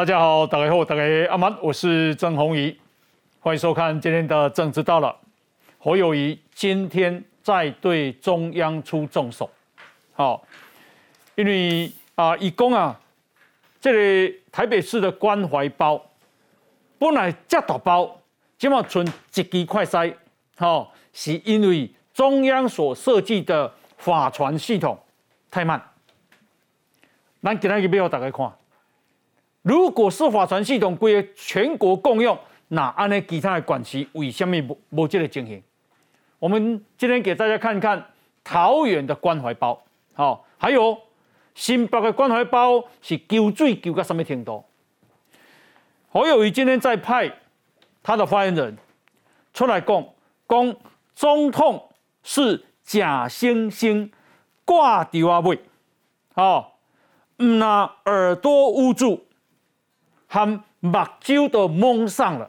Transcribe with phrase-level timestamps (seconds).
[0.00, 2.74] 大家好，大家好，大家阿曼，我是曾宏仪，
[3.38, 5.14] 欢迎收看今天的政治到了。
[5.78, 9.50] 侯友谊今天再对中央出重手，
[10.14, 10.42] 好，
[11.34, 12.98] 因为啊，以公啊，
[13.78, 16.02] 这里台北市的关怀包
[16.98, 18.18] 本来这大包，
[18.56, 20.14] 今嘛存一支快筛，
[20.56, 24.98] 好，是因为中央所设计的法传系统
[25.50, 25.78] 太慢。
[27.42, 28.50] 咱今日要大家看，
[29.62, 32.38] 如果是法传系统归全国共用，
[32.68, 35.62] 那安尼其他的管区为什么无无这个情形？
[36.38, 38.02] 我们今天给大家看看
[38.42, 39.82] 桃园的关怀包，
[40.14, 40.98] 好，还有
[41.54, 44.64] 新北的关怀包是救水救到什么程度？
[46.10, 47.30] 侯友谊今天在派
[48.02, 48.76] 他的发言人
[49.52, 50.04] 出来讲，
[50.48, 50.76] 讲
[51.14, 51.90] 中统
[52.22, 54.10] 是假惺惺
[54.64, 55.60] 挂掉啊位，
[56.34, 56.78] 好，
[57.38, 59.26] 唔那耳朵捂住，
[60.32, 62.48] 和目睭都蒙上了，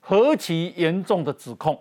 [0.00, 1.80] 何其严重的指控！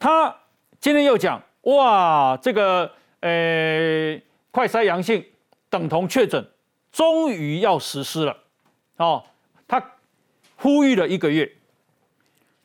[0.00, 0.36] 他
[0.80, 5.24] 今天又讲哇，这个呃，快筛阳性
[5.70, 6.44] 等同确诊，
[6.90, 8.36] 终于要实施了。
[8.96, 9.24] 哦，
[9.68, 9.92] 他
[10.56, 11.48] 呼吁了一个月。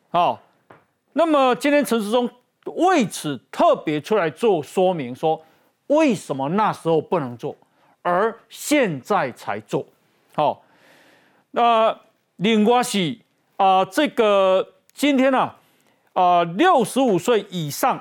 [0.09, 0.39] 哦，
[1.13, 2.27] 那么今天陈时中
[2.65, 5.45] 为此特别出来做说明，说
[5.87, 7.55] 为什么那时候不能做，
[8.01, 9.85] 而现在才做。
[10.35, 10.63] 好，
[11.51, 11.99] 那
[12.37, 13.19] 另外是
[13.57, 15.53] 啊，这个今天呢？
[16.13, 17.99] 啊，六十五岁以上，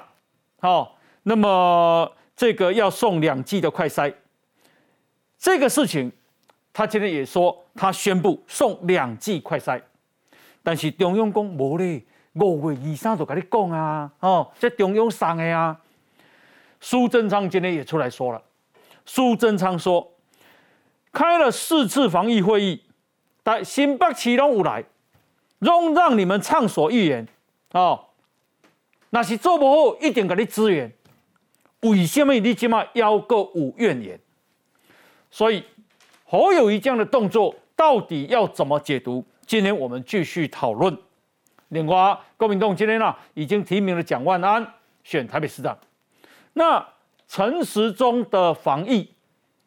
[0.61, 4.15] 好，那么这个要送两剂的快筛，
[5.39, 6.13] 这个事情，
[6.73, 9.81] 他今天也说，他宣布送两剂快筛，
[10.63, 12.03] 但是中央讲无咧，
[12.35, 15.75] 五月以上就跟你讲啊，哦，这中央上的啊，
[16.81, 18.43] 苏贞昌今天也出来说了，
[19.07, 20.12] 苏贞昌说，
[21.13, 22.83] 开了四次防疫会议，
[23.43, 24.85] 但新北市拢有来，
[25.59, 27.29] 拢让你们畅所欲言。
[27.73, 28.07] 哦，
[29.11, 30.91] 那是做不好，一定给你支援。
[31.81, 34.19] 为什么你起码要个有怨言？
[35.31, 35.65] 所以
[36.25, 39.25] 侯友谊这样的动作到底要怎么解读？
[39.47, 40.97] 今天我们继续讨论。
[41.69, 45.77] 另外，郭明栋今天呢已经提名了蒋万安选台北市长。
[46.53, 46.87] 那
[47.27, 49.11] 陈时中的防疫，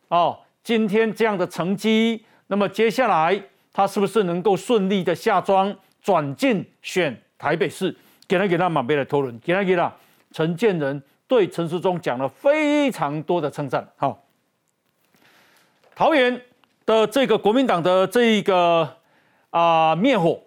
[0.07, 3.39] 哦，今天这样的成绩，那么接下来
[3.71, 7.15] 他是不是能够顺利的下庄转进选？
[7.37, 7.95] 台北市
[8.27, 9.93] 给他给他马贝来讨论，给他给他
[10.31, 13.87] 陈建仁对陈时中讲了非常多的称赞。
[13.95, 14.25] 好，
[15.93, 16.41] 桃园
[16.83, 18.97] 的这个国民党的这一个
[19.51, 20.41] 啊灭火，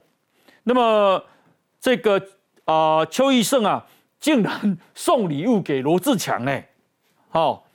[0.65, 1.23] 那么
[1.79, 2.21] 这个
[2.65, 3.87] 啊邱义胜啊
[4.19, 6.61] 竟然送礼物给罗志强呢？
[7.29, 7.68] 好，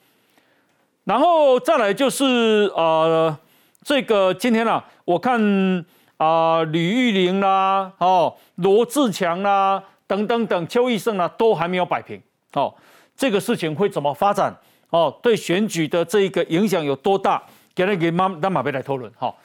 [1.03, 3.37] 然后再来就是呃
[3.83, 5.85] 这个今天啊，我看。
[6.17, 12.21] 啊，吕玉玲啦，哦，罗志强啦，等等等，邱义胜啦，都还没有摆平。
[12.53, 12.73] 哦，
[13.17, 14.55] 这个事情会怎么发展？
[14.91, 17.43] 哦，对选举的这一个影响有多大？
[17.75, 19.11] 给他给马让马贝来讨论。
[19.17, 19.35] 好，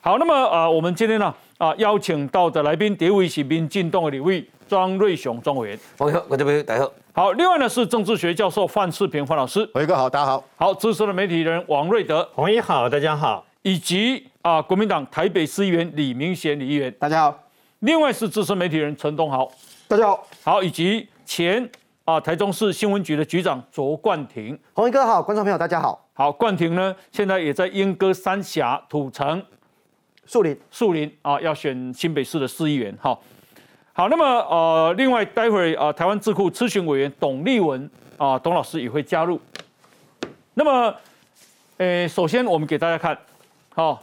[0.00, 5.78] 好，那么啊，我们今天呢啊邀请到的来宾，第一位是民进党的李位庄瑞雄庄委员。
[5.96, 6.92] 朋友，我这边大家好。
[7.18, 9.68] 好，另外呢是政治学教授范世平范老师。
[9.74, 10.44] 伟哥好，大家好。
[10.54, 12.24] 好，资深的媒体人王瑞德。
[12.32, 13.44] 红衣好，大家好。
[13.62, 17.42] 以及啊，国民党台北市议员李明贤李议员，大家好。
[17.80, 19.50] 另外是资深媒体人陈东豪，
[19.88, 20.24] 大家好。
[20.44, 21.68] 好，以及前
[22.04, 26.06] 啊台中市新闻局的局长卓冠廷，红衣哥好，观众朋友大家好。
[26.12, 29.44] 好，冠廷呢现在也在莺歌三峡土城
[30.24, 32.96] 树林树林啊，要选新北市的市议员。
[33.00, 33.20] 好，
[33.98, 39.40] 好，那么呃，另外待会儿啊，台湾智库咨询委员董立文啊，董老师也会加入。
[40.54, 40.94] 那么，
[41.78, 43.18] 呃，首先我们给大家看。
[43.74, 44.00] 好，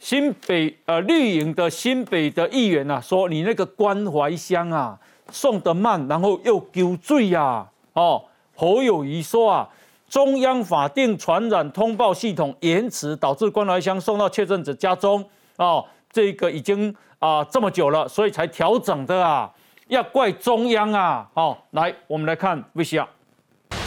[0.00, 4.98] 新北呃绿营的新北的议员呐，说你那个关怀箱啊
[5.30, 7.64] 送得慢，然后又丢罪呀。
[7.92, 8.20] 哦，
[8.56, 9.68] 侯友谊说啊，
[10.08, 15.24] 中央法定传染通报系统延迟，导致关怀箱送到确诊者家中。
[15.58, 15.82] 哦，
[16.16, 19.50] 这个已经啊这么久了，所以才调整的啊，
[19.88, 21.28] 要怪中央啊。
[21.34, 23.06] 好，来我们来看 VCR，？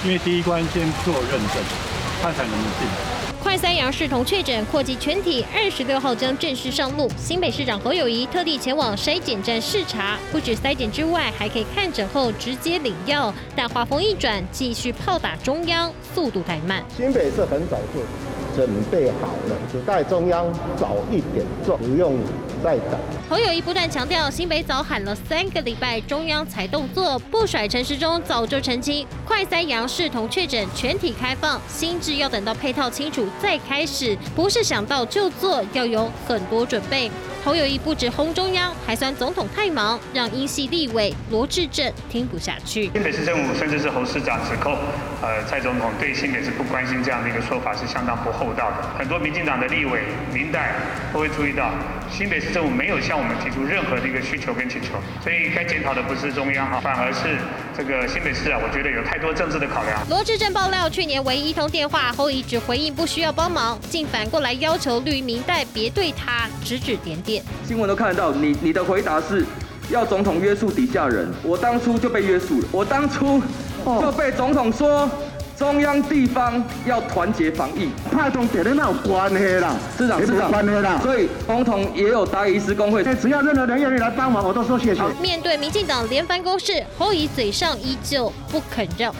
[0.06, 1.64] 因为第一关先做认证，
[2.22, 3.20] 看才能进来。
[3.42, 7.10] 快三阳视同确诊扩及全体，二十六号将正式上路。
[7.18, 13.34] 新北市长侯友谊特地前往筛检站视察，不止筛检之外，还可以看诊后直接领药。
[13.56, 16.84] 但话锋一转，继续炮打中央，速度太慢。
[16.96, 18.04] 新北是很早做，
[18.56, 20.46] 准备好了，只待中央
[20.78, 22.18] 早一点做，不用
[22.64, 23.00] 再等。
[23.30, 37.10] 侯友谊不断强调，新北早喊了三个礼拜，中央才动作，不甩陈时中早就澄清，快三阳视同确诊全体开放，心智要等到配套清楚再开始，不是想到就做，要有很多准备。
[37.50, 42.92] 侯友谊不止轰中央，还算总统太忙，让英系立委罗志正听不下去。
[42.94, 44.78] 新北市政府甚至是侯市长指控，
[45.20, 48.88] 呃，蔡总统对新北市不关心这样的一个说法是相当不厚道的。
[49.00, 50.02] 很多民进党的立委、
[50.32, 50.76] 民代
[51.12, 51.72] 都会注意到，
[52.16, 54.90] 新北市政府没有向我们提出任何的一个需求跟请求，
[55.24, 57.36] 所以该检讨的不是中央哈，反而是
[57.76, 60.00] 这个新北市啊，我觉得有太多政治的考量。
[60.08, 67.39] 罗志正爆料，去年唯一一通电话，侯友只回应不需要帮忙，竟反过来要求绿民代别对他指指点点。
[67.66, 69.46] 新闻都看得到，你你的回答是
[69.90, 73.42] 要总统约束底下人，我当初就被约束了，我当初
[73.86, 75.10] 就被总统说
[75.56, 81.00] 中央地方要团结防疫，派同点的那有关系啦，市长市长关系啦。
[81.04, 85.02] 所以总统也有答疑师工会，只要任何人愿意来帮忙，我都说谢谢。
[85.22, 89.14] 面对民进党连番攻势，侯乙嘴上依旧不肯让。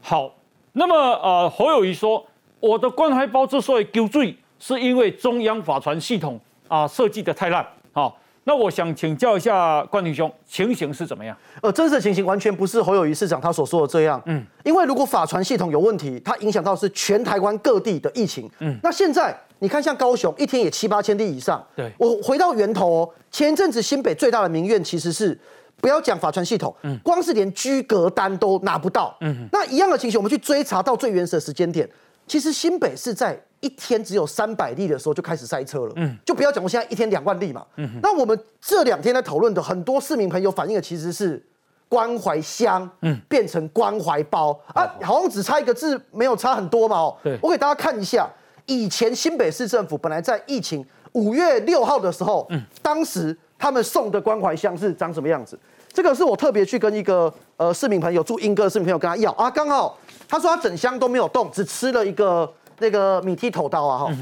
[0.00, 0.32] 好，
[0.72, 2.24] 那么呃，侯友谊说，
[2.60, 4.36] 我的关怀包之所以丢罪。
[4.64, 6.38] 是因为中央法传系统
[6.68, 11.36] 啊设计的太烂，好，那我想请教一下冠廷兄，情形是怎么样？
[11.60, 25.36] 呃，真实情形完全不是侯友谊市长他所说的这样，嗯，因为如果法传系统有问题，它影响到是全台湾各地的疫情，嗯，那现在你看像高雄一天也七八千例以上，对，我回到源头哦，前一阵子新北最大的民怨其实是
[25.80, 31.88] 不要讲法传系统，嗯，光是连居隔单都拿不到，嗯，那一样的情形，我们去追查到最原始的时间点，
[32.28, 33.36] 其实新北是在。
[33.62, 41.40] 一天只有三百例的时候就开始塞车了，嗯，就不要讲我现在一天两万例嘛，嗯，那我们这两天在讨论的很多市民朋友反映的其实是
[41.88, 44.50] 关怀箱，嗯，变成关怀包。
[44.74, 48.28] 啊，好像只差一个字，没有差很多嘛，哦，对，我给大家看一下，
[48.66, 55.56] 以前新北市政府本来在疫情五月六号的时候，嗯，当时他们送的关怀箱是长什么样子？
[55.92, 59.30] 这个是我特别去跟一个呃市民朋友住英哥的市民朋友跟他要。
[59.32, 62.52] 啊，刚好他说他整箱都没有动，只吃了一个。
[62.78, 64.12] 那个米梯头刀啊，哈，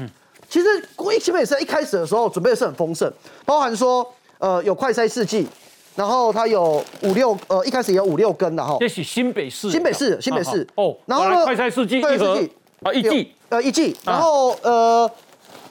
[0.49, 3.11] 其实国新北市一开始的时候准备的是很丰盛，
[3.45, 4.05] 包含说
[4.39, 5.47] 呃有快筛试剂，
[5.95, 10.67] 然后它有五六呃一开始也有五六根的哈，这是新北市，新北市新北市。
[10.75, 12.39] 哦，然后呢快筛试剂一盒。
[12.83, 13.33] 啊一剂。
[13.49, 15.09] 呃一剂，然后呃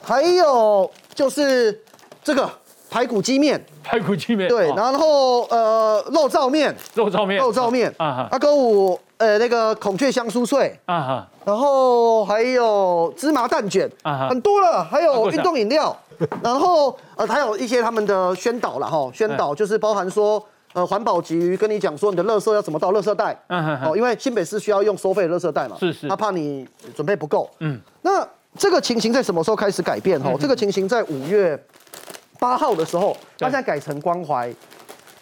[0.01, 1.79] 还有就是
[2.23, 2.49] 这个
[2.89, 7.93] 排骨鸡面，排骨鸡面对，然后呃肉燥面，肉燥面肉燥面。
[7.97, 8.99] 啊哈，阿哥我。
[9.21, 15.95] 呃，那个孔雀香酥脆啊哈，然后还有芝麻蛋卷啊很多了，还有运动饮料，
[16.41, 28.27] 然后呃，还有一些他们的宣导了哈，宣导就是包含说，呃，环保局跟你讲说你的垃圾要怎么倒垃圾袋，嗯哦，因为新北市需要用收费垃圾袋嘛，是是，他怕你准备不够，嗯，那
[28.57, 30.33] 这个情形在什么时候开始改变哈？
[30.39, 31.63] 这个情形在五月
[32.39, 34.51] 八号的时候，他现在改成关怀。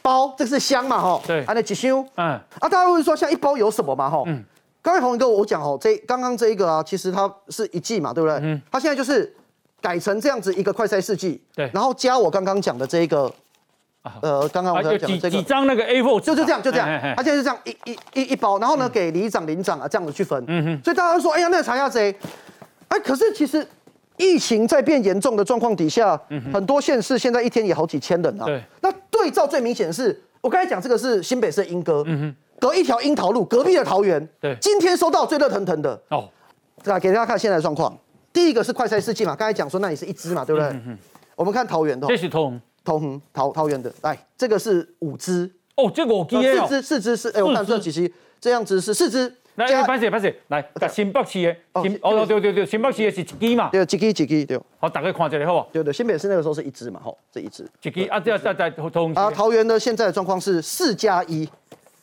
[0.09, 4.43] 包，这是香嘛，哈，对，啊，那几箱，嗯，啊，大家会说像一包有什么嘛，哈，嗯，
[4.81, 8.39] 刚才红哥我讲哦，这刚刚这一个啊，其实它是一季嘛，对不对？
[8.41, 9.31] 嗯，它现在就是
[9.79, 13.31] 改成这样子一个快筛试剂，对，然后加我刚刚讲的这一个，
[14.21, 15.29] 呃，刚刚我讲这个。
[15.29, 22.17] 几张那个 A4，就就这样，就这样，它现在就这样一一一一包，然后呢给里长、领长啊这样子去分，嗯哼，所以大家说，哎呀，那个查下谁？
[22.87, 23.67] 哎，可是其实。
[24.19, 26.19] 疫情在变严重的状况底下，
[26.53, 28.45] 很多县市现在一天也好几千人啊。
[28.45, 32.05] 对，那对照最明显的是，我刚才讲这个是新北市莺歌，
[32.59, 34.27] 隔一条樱桃路隔壁的桃园。
[34.41, 35.97] 对，今天收到最热腾腾的。
[36.09, 36.27] 哦，
[36.83, 37.97] 来给大家看现在的状况。
[38.33, 40.77] 第一个是快筛试剂嘛，刚才讲说那里是一支嘛，对不对？
[41.37, 45.49] 我们看桃园的，这是同同桃桃园的，来这个是五支。
[45.77, 46.35] 哦，这个我记
[46.67, 49.33] 四支四支是，哎，我看这几期这样子是四支。
[49.59, 54.59] 来，拍摄拍摄，来，新北市的，新哦对对对，新北市的是一支嘛，对，一支一支对。
[54.79, 55.73] 好，大家看一下好不？
[55.73, 57.69] 对对，新北市那个时候是一支嘛，吼，这一支。
[57.81, 59.13] 一支啊，这再再通。
[59.13, 61.47] 啊，桃园的现在的状况是四加一。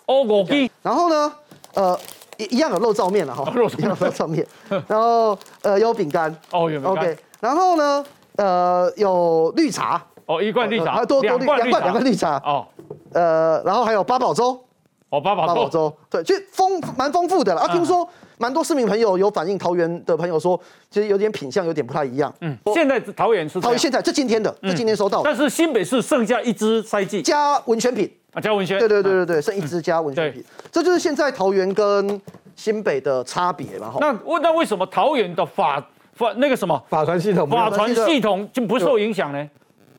[0.05, 0.71] 哦，五支。
[0.83, 1.33] 然后呢，
[1.75, 1.99] 呃，
[2.37, 3.69] 一一样有肉燥面了哈，肉肉
[4.11, 4.47] 燥面。
[4.87, 6.31] 然后呃，有饼干。
[6.51, 6.93] 哦，有饼干。
[6.93, 7.17] OK。
[7.41, 8.05] 然后呢，
[8.37, 10.05] 呃，有绿茶。
[10.27, 11.05] 哦，一罐绿茶。
[11.07, 12.37] 多多两罐两罐绿茶。
[12.45, 12.67] 哦。
[13.15, 14.63] 呃，然后还有八宝粥。
[15.11, 15.69] 哦，八宝粥。
[15.69, 15.97] 粥。
[16.11, 18.09] 对，就丰蛮丰富的了啊，听说。
[18.39, 20.61] 蛮多市民朋友有反映，桃园的朋友说，
[20.91, 22.31] 其实有点品相有点不太一样。
[22.43, 25.23] 嗯，现在桃园是桃园现在这今天的，这今天收到。
[25.23, 28.79] 但是新北市剩下一支塞剂加文宣品啊，加文宣。
[28.79, 32.21] 对对对对对，剩一支加文宣品，这就是现在桃园跟
[32.57, 33.95] 新北的差别嘛。
[34.01, 35.83] 那问那为什么桃园的法
[36.13, 39.49] 法那个什么法传系统法传系统就不受影响呢？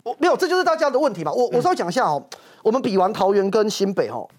[0.03, 1.31] 我没有，这就是大家的问题嘛。
[1.33, 2.23] 我我稍微讲一下哦，
[2.61, 4.29] 我们比完桃园跟新北哦。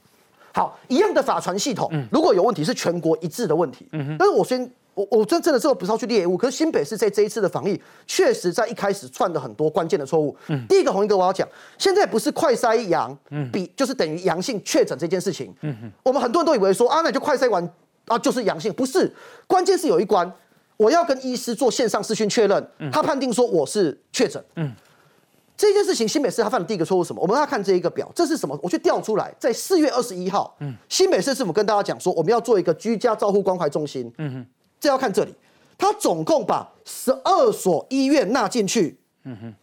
[0.58, 3.86] 好，一样的法传系统，如果有问题是全国一致的问题。
[4.18, 10.36] 但是我先我我真真的这个不是要去猎物，可是新北市在这一次的防疫，确实在一开始犯了很多关键的错误。
[10.48, 11.46] 嗯，第一个红一哥我要讲，
[11.78, 15.54] 现在不是快筛阳，嗯，比就是等于阳性确诊这件事情。
[15.60, 17.72] 嗯哼，我们很多人都以为说啊，那就快筛完
[18.06, 19.14] 啊就是阳性，不是，
[19.46, 20.28] 关键是有一关，
[20.76, 24.44] 我要跟医师做线上视讯确认，他判定说我是确诊。
[24.56, 24.74] 嗯。
[25.58, 27.20] 这件事情，新北市他犯的第一个错误什么？
[27.20, 28.56] 我们要看这一个表，这是什么？
[28.62, 34.46] 我去调出来，在四月二十一号，嗯，新北市政府跟大家讲说，我们要做一个居家照护关怀中心，嗯哼，
[34.78, 35.34] 这要看这里，
[35.76, 39.54] 他总共把十二所医院纳进去，嗯哼，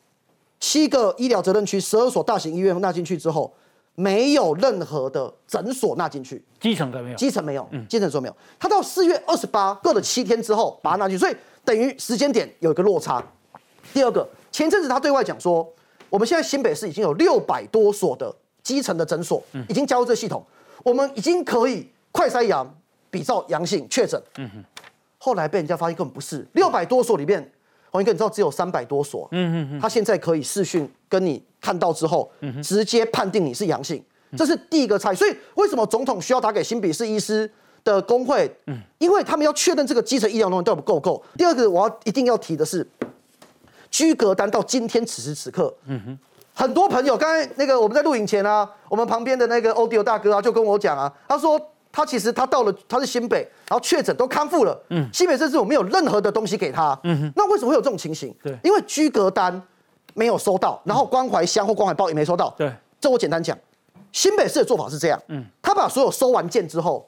[0.59, 3.53] 七个医疗责任区，十二所大型医院纳进去之后，
[3.95, 13.23] 没有任何的诊所纳进去，基层的没有，基层没有，嗯，基层说没有，他到四月二十八过了七天之后把它纳进去，所以等于时间点有一个落差。
[13.93, 15.65] 第二个，前阵子他对外讲说。
[16.15, 20.41] 我们现在新北市已经有六百多所的基层的诊所，已经加入这系统，
[20.81, 22.65] 我们已经可以快筛阳、
[23.11, 24.17] 比照阳性确诊。
[24.37, 24.63] 嗯哼，
[25.17, 27.51] 后来被人家发现根本不是六百多所里面，
[27.91, 29.27] 黄一哥你知道只有三百多所。
[29.31, 32.31] 嗯哼他现在可以视讯跟你看到之后，
[32.63, 34.01] 直接判定你是阳性，
[34.37, 35.15] 这是第一个差异。
[35.17, 37.51] 所以为什么总统需要打给新北市医师
[37.83, 38.49] 的工会？
[38.67, 41.21] 嗯，因为他们要确认这个基层医疗能力到底够不够。
[41.37, 42.87] 第二个我要一定要提的是。
[43.91, 46.19] 居格单到今天此时此刻，嗯哼，
[46.53, 51.59] 很多朋友刚才那个我们在录影前啊，我们旁边的那个欧迪欧大哥啊，就跟我讲啊，他说
[51.91, 58.35] 他其实他到了他是新北，然后确诊都康复了，嗯，新北这次我没有任何的东西给他，嗯哼，那为什么会有这种情形？
[58.43, 59.61] 对，因为居格单
[60.13, 63.57] 没有收到，然后关怀箱或关怀包也没收到，对，这我简单讲，
[64.11, 67.07] 新北市的做法是这样，嗯，他把所有收完件之后，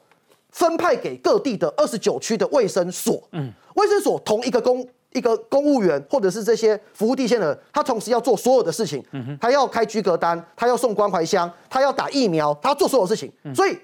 [0.50, 4.86] 分派给各地的二十九区的卫生所，嗯，卫生所同一个公。
[5.12, 9.02] 一个公务员或者是这些服务地线的，他同时要做所有的事情，
[9.40, 13.78] 他要开居格单，他要送关怀箱，他要打疫苗，他要做所有事情，所以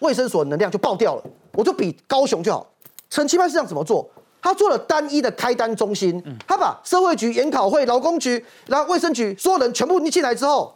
[0.00, 1.24] 卫生所能量就爆掉了。
[1.52, 2.66] 我就比高雄就好。
[3.10, 4.08] 陈其迈市长怎么做？
[4.40, 10.74] 他做了单一的开单中心，他把社会局、研考会、劳工局，然后卫生局所有人全部你进来之后，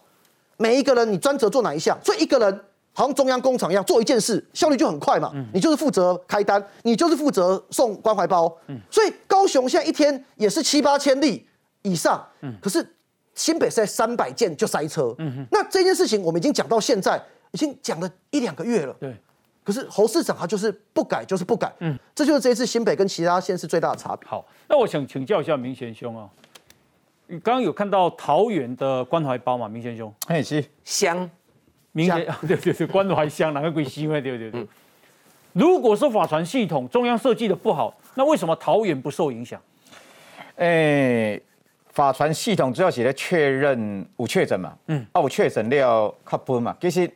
[0.59, 1.99] 每一个人你专责做哪一项？
[2.05, 2.61] 所以一个人。
[2.97, 5.31] 好像中央工厂一样，做一件事效率就很快嘛。
[5.53, 8.51] 你就是负责开单，你就是负责送关怀包。
[8.91, 11.47] 所以高雄现在一天也是七八千例
[11.83, 12.27] 以上。
[12.59, 12.95] 可是
[13.35, 15.15] 新北在三百件就塞车。
[15.51, 17.23] 那这件事情我们已经讲到现在，
[17.53, 18.97] 已经讲了一两个月了。
[18.99, 19.15] 对。
[19.63, 21.71] 可是侯市长他就是不改，就是不改。
[21.81, 21.99] 嗯。
[22.15, 24.27] 这就是这一次新北跟其他县市最大的差别。
[24.27, 26.27] 好，那我想请教一下明贤兄啊，
[27.27, 29.69] 你刚刚有看到桃园的关怀包吗？
[29.69, 30.11] 明贤兄。
[30.29, 31.29] 哎，是香。
[31.97, 34.21] 明显 对对对，关怀香哪个鬼吸嘛？
[34.21, 34.67] 对对对。
[35.55, 39.59] 如果是法传系统中央设计的不好，那为什么桃园不受影响？
[40.57, 41.41] 诶，
[41.95, 46.77] 法传系统主要是咧确认有确诊嘛，嗯，啊有确诊了靠分嘛。
[46.79, 47.11] 其实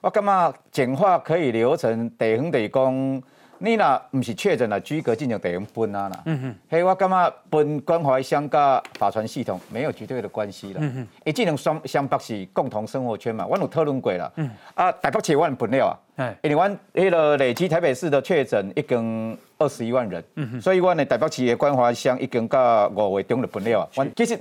[0.00, 3.22] 我感觉简化可以流程，地方地讲。
[3.64, 6.20] 你若毋是确诊了，居隔进行地方分啊啦。
[6.26, 10.80] 嗯哼，嘿，我感觉分关怀乡甲法传系统没有绝对的关系啦。
[10.82, 14.30] 嗯哼，伊只能双湘北是共同生活圈嘛，我有讨论过啦。
[14.36, 15.98] 嗯，啊，台北市我分了啊。
[16.16, 20.22] 哎，因为阮迄个累积台北市的确诊已经二十一万人。
[20.34, 23.88] 嗯哼，所以阮的台北市的关怀乡已经到五月中就分了啊。
[23.94, 24.38] 阮其实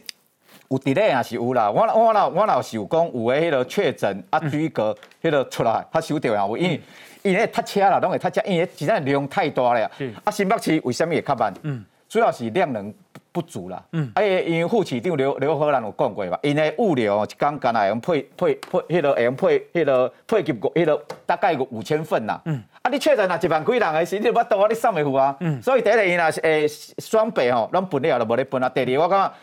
[0.67, 1.71] 有 delay 也是有啦。
[1.71, 6.81] 我我老我老是有讲有诶迄个确诊啊居隔迄个出来，他收掉啊，因为。
[7.23, 9.89] 因为塞车啦，拢会塞车，因为实在量太大了。
[10.23, 11.53] 啊，新北市为什么会较慢？
[11.63, 12.93] 嗯，主要是量能
[13.31, 13.81] 不足啦。
[13.93, 22.39] 嗯，啊，因为副市长刘刘荷兰有讲过嘛，因为物流一工干来用配配配，迄个用配迄落配给个迄落大概有五千份啦。
[22.45, 25.35] 嗯，啊，你确诊啊，一万几人的是你要多啊，你送袂赴啊。
[25.39, 28.69] 嗯，所以第一个因若是诶双倍吼，拢分了就无咧分啊。
[28.69, 29.33] 第二我感觉。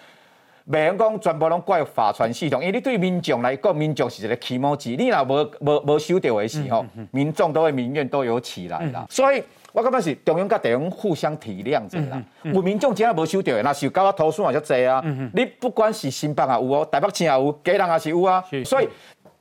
[0.68, 9.06] 袂用讲全部拢怪法传系统，因为你对民众来讲，民众是一个起毛机，你若无无无收到的时候，民众都会民怨都有起来啦。
[9.08, 12.22] 所以我感觉是中央甲地方互相体谅者啦。
[12.42, 15.02] 有民众真系无收到的，那是搞我投诉也就济啊。
[15.34, 18.44] 你不管是新北也有哦，台北市也有，家人也是有啊。
[18.64, 18.88] 所以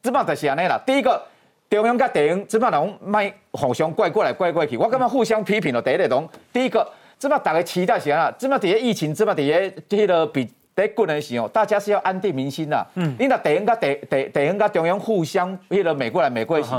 [0.02, 0.82] 即摆就是安尼啦。
[0.86, 1.22] 第一个
[1.70, 6.28] 中央甲地方即摆拢卖互相怪过来怪过去，我感觉互相批评咯第一个拢。
[6.54, 10.50] 第一个即摆大家期待是安啦，即摆伫个疫情，即摆伫个迄个比。
[10.76, 12.88] 在过年时候，大家是要安定民心的。
[12.96, 16.70] 嗯，你那地方跟地地地方跟中央互相迄个美国来美过去，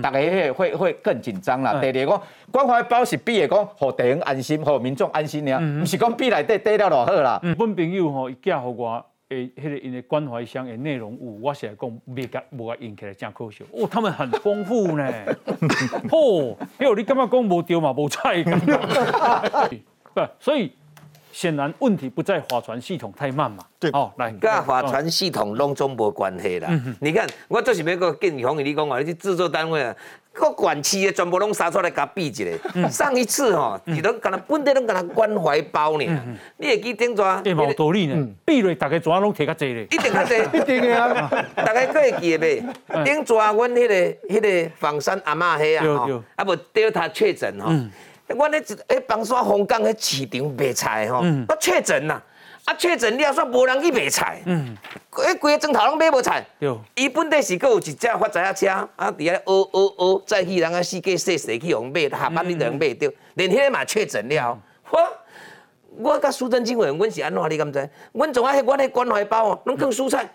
[0.00, 1.78] 大家会会会更紧张啦。
[1.80, 7.38] 第二讲关怀包是比的讲，互地方安心，互民众安心呀，不是讲比来底底了偌好啦。
[7.58, 13.62] 本朋友吼，伊寄互我诶，迄个因的关怀箱的内容有，我是来讲未甲无甲印起来真可惜。
[13.72, 15.06] 哦，他们很丰富呢。
[16.10, 17.92] 哦，哎呦，你感觉讲无对嘛？
[17.92, 18.42] 无菜。
[20.14, 20.72] 不，所以。
[21.32, 23.64] 显然问题不在划船系统太慢嘛。
[23.78, 26.68] 对哦，来，跟划船系统拢总无关系啦。
[27.00, 29.96] 你看，我就是要个建议黄宇你讲话，你去制作单位啊，
[30.34, 32.88] 各管区的全部拢杀出来甲比一个。
[32.90, 36.04] 上一次吼，是拢干那本地拢干那关怀包呢。
[36.58, 37.40] 你会记顶抓？
[37.40, 38.28] 对，冇道理呢。
[38.44, 39.84] 比类大家怎拢摕较济咧？
[39.84, 41.30] 一定较济， 一定的啊！
[41.56, 43.04] 大家可会记得袂？
[43.04, 43.94] 顶抓阮迄个
[44.28, 47.72] 迄个房山阿嬷迄啊吼，啊无调他确诊吼。
[48.34, 52.22] 阮咧迄房山红港迄市场卖菜吼，我确诊啦。
[52.66, 54.42] 啊，确诊了，煞无人去卖菜。
[54.44, 54.76] 嗯，
[55.10, 56.44] 迄规个钟头拢买无菜。
[56.58, 56.72] 对。
[56.94, 63.10] 伊本地是佫有一只发财车，啊，伫遐学学学，再去人啊四界细细去互买，下班你就能买着。
[63.34, 64.58] 连迄个嘛确诊了，
[64.90, 65.00] 我
[65.96, 67.90] 我甲苏贞清委员，阮是安怎你敢知？
[68.12, 70.28] 阮从啊，迄阮迄关怀包哦，拢放蔬菜。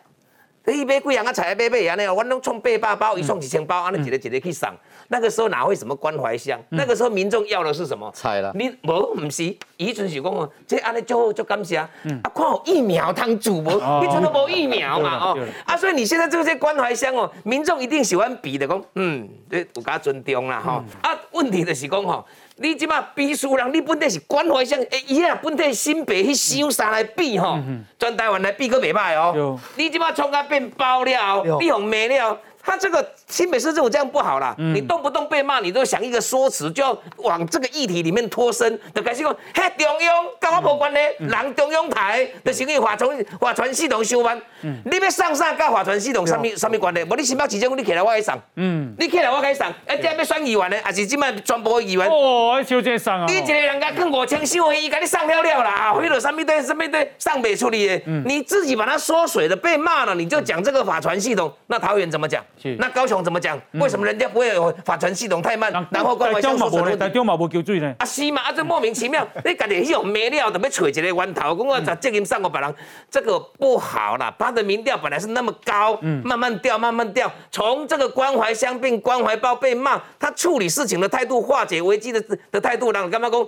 [0.68, 4.68] 伊买几样啊菜买买安尼哦，阮拢创八百包，伊创一千包，安尼一个一个去送。
[5.08, 6.60] 那个时候哪会什么关怀箱？
[6.70, 8.10] 那个时候民众要的是什么？
[8.14, 8.52] 菜啦。
[8.56, 9.44] 你无唔是，
[9.78, 11.78] 以前是讲哦，这安尼就就感谢。
[11.78, 11.90] 啊，
[12.34, 13.70] 看有疫苗通煮无？
[14.04, 15.48] 以前都无疫苗嘛 哦。
[15.66, 20.84] 啊，所以你现在这些关怀箱哦，民众一定喜欢比的讲，嗯，这有加尊重啦吼。
[21.02, 22.26] 啊，问题就是讲吼。
[22.58, 27.60] 你即马比输人，你本地是关怀乡，哎，伊啊本地新北去乡三来比吼，
[28.00, 29.60] 全台湾来比佫袂歹哦。
[29.76, 32.40] 你即马创甲变包了，你用卖了。
[32.66, 47.04] 他这个新北市政府这样不好啦，你动不动被骂，你都想一个说辞，就要往这个议题里面脱身，就开始讲，嘿，中央跟我无关系，人中央台就是因为划船划船系统修完，你要上啥跟划船系统什么什么关系？
[47.04, 48.94] 无你新北市政府你起来我来上，嗯。
[48.98, 52.08] 你起来我开上，哎，这要选议员呢，还是即摆全部议员？
[52.10, 53.26] 哦，修这上啊！
[53.28, 62.44] 你一个人家跟五千收伊给你上了了啦，啊，回了什么对什么对上北处理的，你自己把它缩水了，被骂了，你就讲这个法传系统，那桃园怎么讲？
[62.80, 63.60] 那高雄怎么讲？
[63.74, 65.72] 为什么人家不会有法传系统太慢？
[65.92, 67.94] 然后关怀乡说什台中嘛无救水呢？
[68.00, 68.42] 啊是嘛？
[68.42, 71.56] 啊这莫名其妙，你家己迄种没料，怎么找一个源头？
[71.56, 72.76] 讲我责任上过别人，
[73.10, 74.34] 这个不好啦。
[74.38, 77.32] 他的民调本来是那么高，慢慢掉，慢慢掉。
[77.52, 83.48] 从这个关怀乡变关怀包被骂，他处理事情的态度、化解危机的的态度，让人干嘛讲？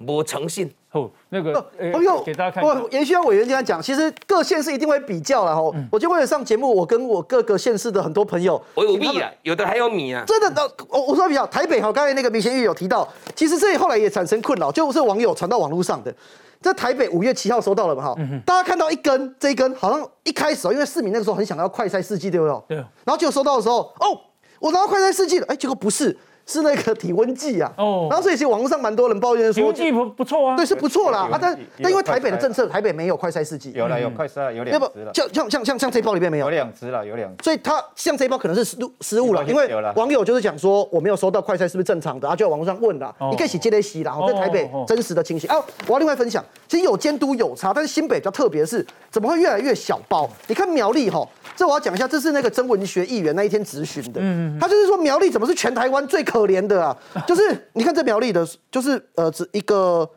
[0.00, 1.60] 无诚信哦，那个
[1.92, 2.64] 朋友给大家看。
[2.64, 5.62] 我延续委员这样讲，其实各县市一定会比较了哈。
[5.90, 10.24] 我就为了上节目，我跟我各个县市的很多朋友，我有米啊，有的还有米啊。
[10.26, 16.14] 真的，我我说比较台北哈，刚才那个明贤玉有提到，其实这后来也产生困扰，就是网友传到网络上的，
[16.60, 22.76] 在台北五月七号收到了嘛哈，大家看到一根这一根，好像一开始因为市民那个时候很想要快筛试剂，对不对？
[22.76, 22.76] 对。
[22.76, 24.20] 然后就收到的时候，哦，
[24.60, 26.16] 我拿到快筛试剂了，哎，结果不是。
[26.46, 45.48] 是那个体温计啊，哦，然后所以其实网络上蛮多人抱怨说，体温计不不错啊，对，是不错啦，啊，但但因为台北的政策，台北没有快筛试剂，有了有快筛，有两只了，像像像像像这包里面没有，有两只了，有两，所以他像这包可能是失失误了，因为网友就是讲说我没有收到快筛是不是正常的，啊，就在网络上问啦，你可以洗接来洗然后在台北真实的情形。
[45.50, 50.28] 啊，我要另外分享，其实有监督有差，但是新北比较特别是，怎么会越来越小包？
[50.46, 51.26] 你看苗栗哈，
[51.56, 56.96] 这我要讲一下，这是那个曾文学议员那一天咨询的，嗯，他就是说苗栗怎么是全台湾最可怜的啊？
[57.24, 60.08] 就是你看这苗栗的，就是呃，只一个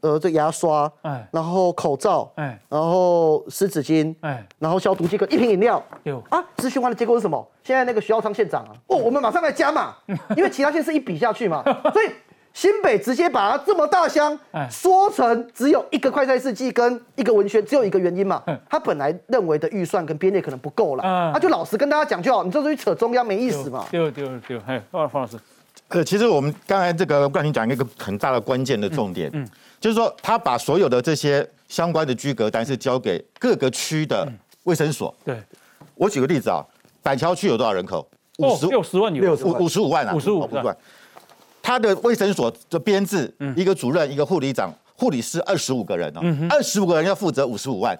[0.00, 6.22] 呃，这牙刷，哎，然后口罩，哎，然后湿纸巾，哎，然后消毒剂跟一瓶饮料，有。
[6.30, 7.44] 啊，咨询完的结果是什么？
[7.64, 9.96] 现在那个徐耀昌县长啊，哦，我们马上来加码，
[10.36, 12.08] 因为其他县是一比下去嘛， 所以
[12.52, 14.38] 新北直接把它这么大箱
[14.70, 21.02] 缩成只有一个快赛试剂跟一个文宣，只有一个原因嘛，他本来认为的预算跟编列可能不够了，
[21.32, 25.36] 他就老实跟大家讲就好，你这是去扯中央没意思嘛，对对对，哎，方方老师。
[25.88, 29.48] 呃，其实我们刚才这个冠廷讲一个很大的关键的重点，嗯，
[29.80, 34.26] 就是说他把所有的这些相关的居格单是交给各个区的
[34.64, 35.14] 卫生所。
[35.24, 35.40] 对，
[35.94, 36.64] 我举个例子啊，
[37.02, 38.06] 板桥区有多少人口？
[38.38, 40.76] 五十六十万有，五五十五万啊，五十五万。
[41.62, 46.20] 他的卫生所的编制，一个主任，一个护理长，护理师二十五个人哦，
[46.50, 47.98] 二十五个人要负责五十五万。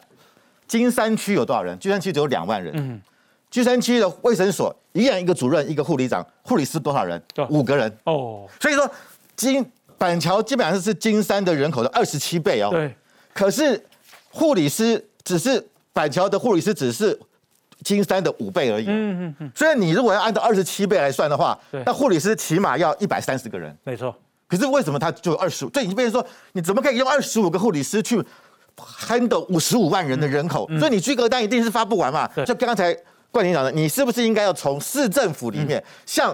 [0.68, 1.78] 金山区有多少人？
[1.78, 3.00] 金山区只有两万人。
[3.46, 3.50] 嗯。
[3.50, 7.22] 金山区的卫生所一样，一个主任，一个护理长，护理师多少人？
[7.48, 8.46] 五个人哦。
[8.60, 8.90] 所以说，
[9.34, 9.64] 金
[9.96, 12.70] 板桥基本上是金山的人口的二十七倍哦。
[12.70, 12.94] 对。
[13.32, 13.82] 可是
[14.30, 17.18] 护理师只是板桥的护理师只是
[17.82, 18.86] 金山的五倍而已。
[18.88, 19.52] 嗯嗯嗯。
[19.54, 23.74] 所以你如果要按照二十七倍来算的话，那护理师起码要一百三十个人。
[23.84, 24.14] 没错。
[24.48, 25.70] 可是为什么他就二十五？
[25.70, 28.22] 这已经变成说，你怎么可以用二十五个护理师去
[28.76, 30.68] handle 五十五万人的人口？
[30.78, 32.28] 所以你居格单一定是发不完嘛。
[32.44, 32.96] 就刚才。
[33.30, 36.30] 冠廷长呢，你是不是应该要从市政府里面，像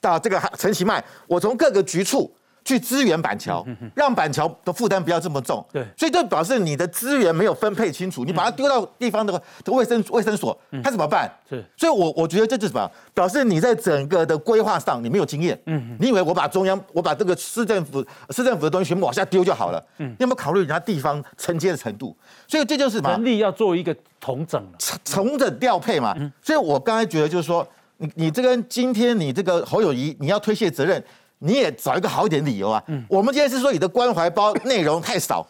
[0.00, 2.34] 啊这个陈其迈，我从各个局处
[2.66, 5.64] 去支援板桥，让板桥的负担不要这么重。
[5.72, 9.32] 对所以这表示你的资源没有分配清楚，你把它丢到地方的
[9.64, 11.30] 的卫生卫生所，他怎么办？
[11.48, 12.90] 是所以我我觉得这就是什么？
[13.14, 15.56] 表示你在整个的规划上你没有经验。
[15.66, 19.80] 嗯，你以为我把中央我把这个市政府市政府的东西全部往下丢就好了？
[19.98, 22.16] 嗯，你有没有考虑人家地方承接的程度？
[22.48, 23.10] 所以这就是什么？
[23.10, 24.70] 人力要做一个重整了。
[24.78, 26.16] 重重整调配嘛。
[26.42, 27.64] 所以我刚才觉得就是说，
[27.98, 31.02] 你你这个今天你这个侯友谊你要推卸责任，
[31.38, 32.82] 你也找一个好一点理由啊。
[33.08, 35.46] 我们今天是说你的关怀包内容太少，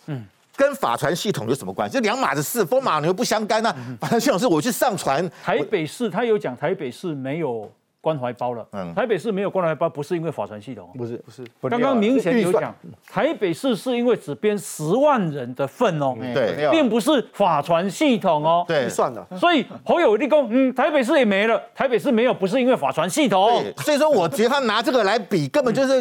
[0.56, 1.94] 跟法传系统有什么关系？
[1.94, 3.74] 就两码子事，风马牛不相干啊。
[4.00, 7.70] 法传系统是我去上传，台北市他有讲台北市没有
[8.06, 8.94] 关怀包了，嗯。
[8.94, 11.16] 台北市没有关怀包不是因为法传系统，不是。
[11.16, 12.72] 不是，刚刚明显有讲，
[13.10, 16.70] 台北市是因为只编十万人的份哦，对。
[16.70, 18.64] 并不是法传系统哦。
[18.68, 18.88] 对。
[18.88, 19.26] 算了。
[19.36, 26.00] 所以侯友立功，嗯，台北市也没了，台北市没有不是因为法传系统，对，所以说我觉得他拿这个来比，根本就是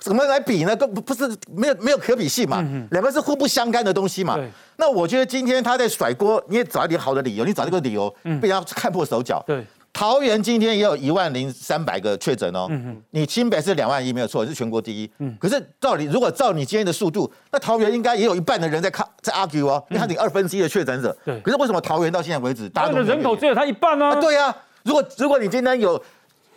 [0.00, 0.74] 怎么来比呢？
[0.74, 4.34] 根本不是没有没有可比性嘛，两个是互不相干的东西嘛。
[4.34, 4.48] 对。
[4.76, 9.40] 那我觉得今天他在甩锅，你也找一点好的理由，你找这个理由被人家看破手脚。
[9.46, 12.66] 对，桃园今天也有一万零三百个确诊哦，
[13.10, 15.10] 你新北是两万一没有错，是全国第一。
[15.38, 21.16] 可是照理如果照你今天的速度，那桃园应该也有一半的人在抗在 argue 哦，因为他顶二分之一的确诊者。
[21.24, 24.12] 对可是为什么桃园到现在为止，大家都人口只有他一半啊。
[24.12, 26.02] 啊，对呀、如果如果你今天有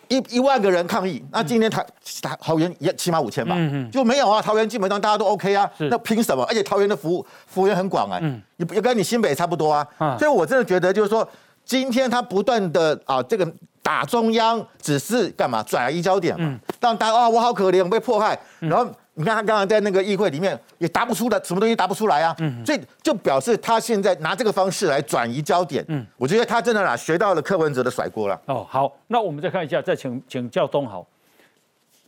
[0.07, 1.85] 一一万个人抗议，那今天台
[2.21, 3.57] 台桃园也起码五千吧，
[3.91, 4.41] 就没有啊。
[4.41, 6.43] 桃园基本上大家都 OK 啊，那凭什么？
[6.45, 8.21] 而且桃园的服务服务员很广哎、
[8.57, 9.85] 也也跟你新北差不多啊。
[9.97, 11.27] 啊所以我真的觉得就是说，
[11.65, 18.89] 今天他不断的啊这个打中央，只是干嘛转移焦点嘛，让大家啊我好可怜，我被迫害，然后。
[19.17, 22.35] 你看他刚刚在那个议会里面也答不出来，什么东西答不出来啊？
[22.65, 25.81] 所以就表示他现在拿这个方式来转移焦点。
[25.87, 28.37] 嗯，我觉得他真的啦学到了柯文哲的甩锅了。
[28.47, 31.07] 哦，好，那我们再看一下，再请请教东豪。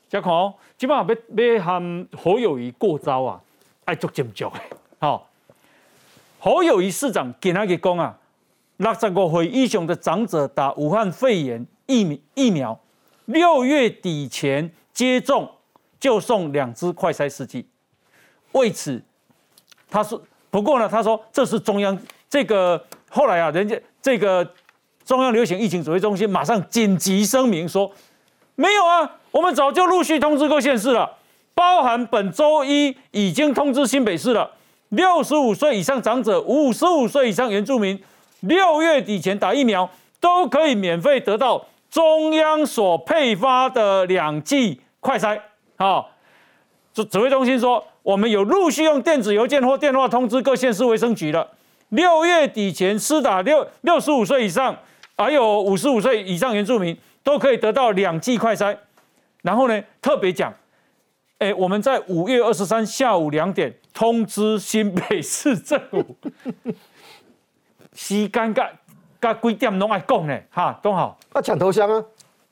[0.10, 3.40] 嘉看哦，基本上要要和侯友谊过招啊，
[3.86, 4.60] 爱足尖足的。
[5.00, 5.30] 好、
[6.40, 8.14] 侯友谊市长给他给讲啊，
[8.78, 12.80] 六十五岁以上的长者打武汉肺炎疫疫苗，
[13.26, 15.50] 六月底前接种
[16.00, 17.68] 就送两支快筛试剂。
[18.54, 19.02] 为此，
[19.90, 21.98] 他说，不过呢，他说这是中央
[22.30, 24.48] 这个后来啊，人家这个
[25.04, 27.92] 中央流行疫情指挥中心马上紧急声明说，
[28.56, 31.18] 没有啊，我们早就陆续通知各县市了，
[31.54, 34.52] 包含本周一已经通知新北市了，
[34.90, 38.00] 六十五岁以上长者、五十五岁以上原住民，
[38.42, 45.40] 六月底前打疫苗都可以免费得到中央所配发的两剂快筛。
[45.78, 46.12] 好、
[46.94, 51.48] 指指挥中心说，我们有陆续用电子邮件或电话通知各县市卫生局了。
[51.90, 54.78] 六月底前施打六六十五岁以上，
[55.16, 58.76] 还有五十五岁以上原住民都可以得到两剂快筛。
[59.42, 60.54] 然后呢，特别讲，
[61.38, 66.04] 哎，我们在五月二十三下午两点通知新北市政府，
[67.98, 68.70] 时间甲
[69.20, 70.40] 甲几点拢爱讲呢？
[70.52, 71.18] 哈，东好。
[71.34, 72.06] 啊，抢头香啊，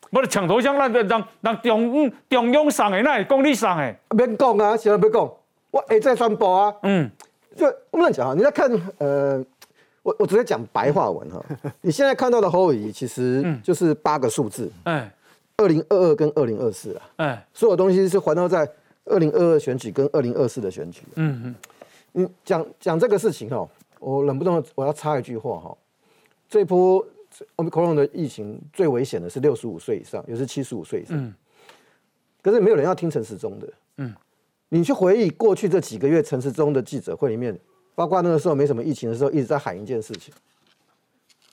[0.10, 3.95] 我哋抢头香，咱让让中中央送的，那是讲你送的。
[4.10, 5.31] 免讲啊，现在别讲，
[5.69, 6.73] 我会再宣布啊。
[6.81, 7.08] 嗯，
[7.55, 9.38] 就我们讲啊，你在看呃，
[10.01, 11.39] 我我直接讲白话文哈，
[11.81, 15.12] 你现在看到的侯友谊其实就是八个数字，哎
[15.58, 18.67] 二零二二跟二零二四啊，哎，所有东西是环绕在
[19.05, 21.03] 二零二二选举跟二零二四的选举。
[21.17, 21.55] 嗯嗯，
[22.13, 23.67] 你讲讲这个事情哈，
[24.05, 25.77] 我忍不动我要插一句话哈，
[26.47, 27.03] 这波
[27.55, 31.17] omicron 的疫情最危险的是六十五岁以上，也是七十五岁以上。
[31.17, 31.33] 嗯
[32.43, 33.67] 可是没有人要听陈时中的。
[33.97, 34.13] 嗯，
[34.69, 37.59] 你去回忆过去这几个月陈时中的记者会里面，
[37.95, 40.31] 包括那个时候没什么疫情的时候，一直在喊一件事情：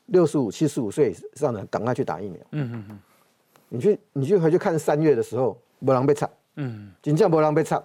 [0.06, 2.38] 六十五、七十五岁以上的赶快去打疫苗。
[2.50, 3.00] 嗯嗯嗯
[3.70, 7.82] 你去你去回去看三月的时候，没人被插，嗯真正没人被插。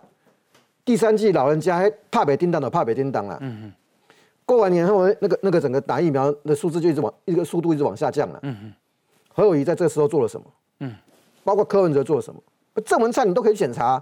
[0.84, 3.38] 第三季老人家还怕北叮当的怕北叮当啦。
[3.40, 3.74] 嗯嗯
[4.48, 8.40] 过完年后，那个那个整个打疫苗的数字就一直往一个速度一直往下降了。
[8.44, 8.74] 嗯
[9.36, 10.46] 何友谊在这时候做了什么？
[10.80, 10.96] 嗯，
[11.44, 12.42] 包括柯文哲做了什么？
[12.86, 14.02] 郑文灿你都可以检查。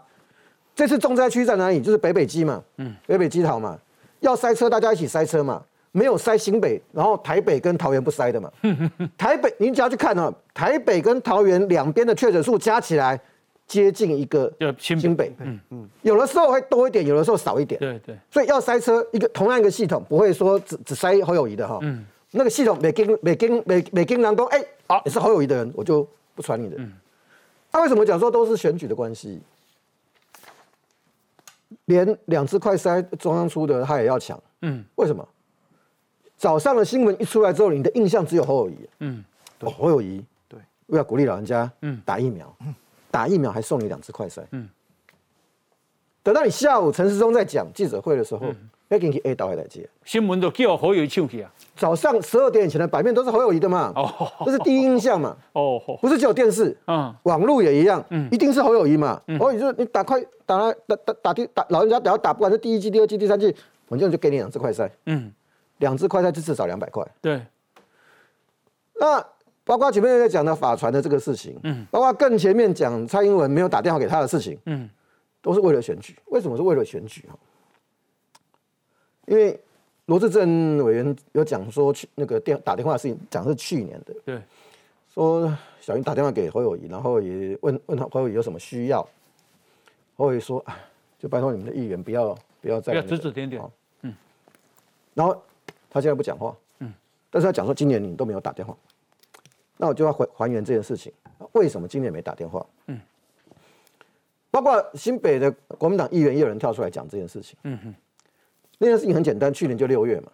[0.76, 1.82] 这次重灾区在哪里？
[1.82, 3.78] 就是北北基嘛，嗯，北北基桃嘛，
[4.20, 8.50] 要塞车大家一起塞车嘛，没有塞新北，然后台北跟桃园不塞的嘛。
[9.18, 13.20] 台北，您只要去看啊，台北跟桃园两边的确诊数加起来
[13.68, 17.80] 接近一个就新新北，嗯嗯，有的时候会多一点，有的时候少一点。
[17.80, 21.80] 对对，所以要塞车，一个同样一个系统不会说只只塞侯友谊的哈。
[21.82, 22.06] 嗯。
[22.32, 26.76] 那个系统每经每经每每经人都哎啊你是侯友谊的人，我就不传你的。
[26.78, 26.92] 嗯。
[27.72, 29.42] 他、为什么讲说都是选举的关系？
[31.86, 34.84] 连两支快塞中央出的他也要抢，嗯。
[34.96, 35.28] 为什么？
[36.38, 38.90] 早上的新闻一出来之后，你的印象只有侯友谊。
[39.00, 39.24] 嗯。
[39.62, 42.02] 哦，侯友谊对，为了鼓励老人家嗯。
[42.06, 42.56] 打疫苗，
[43.16, 44.44] 打疫苗还送你两支快筛。
[44.52, 44.68] 嗯。
[46.22, 48.48] 等到你下午陈时中在讲记者会的时候，
[48.90, 49.88] 要给你 A 到还来接。
[50.04, 51.50] 新闻都叫侯友谊唱去啊。
[51.78, 63.56] 早上十二点以前的版面都是侯友谊的嘛，哦，这是第一印象嘛，哦，不是只有电视，嗯，网络也一样，嗯，一定是侯友谊嘛，侯友谊就是你打快打打打打第打老人家只要打不管是第一季、第二季、第三季，
[63.88, 65.32] 反正就给你两只快筛，嗯，
[65.78, 67.46] 两只快筛就至少两百块，对。
[69.00, 69.26] 那
[69.66, 74.90] 包括前面在讲的法传的这个事情，嗯，包括更前面讲蔡英文没有打电话给他的事情，嗯，
[75.42, 76.16] 都是为了选举。
[76.28, 77.36] 为什么是为了选举啊？
[79.26, 79.60] 因为。
[80.08, 84.14] 罗志正委员有讲说，去那个电打电话的事情，讲是去年的。
[84.24, 84.40] 对，
[85.12, 85.52] 说
[85.82, 89.02] 小英打电话给侯友谊，然后也问问他侯友谊有什么需要。
[90.16, 90.78] 侯友谊说：“啊，
[91.18, 93.60] 就拜托你们的议员不要不要再不要指指点点。”
[94.04, 94.14] 嗯。
[95.16, 95.36] 然后
[95.90, 96.56] 他现在不讲话。
[96.78, 96.94] 嗯。
[97.32, 98.78] 但是他讲说今年你都没有打电话，
[99.78, 101.12] 那我就要还还原这件事情，
[101.52, 102.66] 为什么今年没打电话？
[102.88, 103.00] 嗯。
[104.52, 107.58] 包括新北的国民党议员也有人跳出来讲这件事情。
[107.64, 107.96] 嗯哼。
[108.78, 110.32] 那件事情很简单，去年就六月嘛，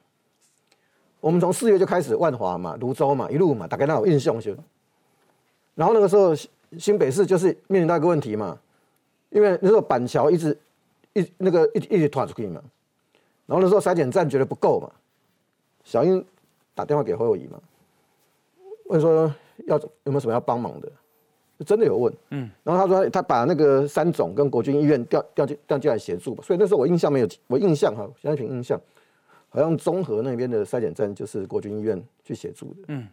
[1.19, 4.55] 我们从四月就开始万华嘛、泸州嘛，一路嘛，大概那有印象就。
[5.75, 6.35] 然后那个时候
[6.77, 8.57] 新北市就是面临到一个问题嘛，
[9.29, 10.57] 因为那时候板桥一直
[11.13, 12.61] 一那个一一直拖出去嘛，
[13.45, 14.91] 然后那时候筛检站觉得不够嘛，
[15.83, 16.23] 小英
[16.73, 17.59] 打电话给侯友谊嘛，
[18.91, 19.33] 问说
[19.67, 20.91] 要有没有什么要帮忙的。
[21.63, 28.81] 真的有问，嗯，然后他说他把那个三总跟国军医院调调进调进来协助吧，所以那时候我印象没有，我印象哈，现在凭印象，
[29.47, 33.07] 好像综合那边的筛检站就是国军医院去协助的，嗯，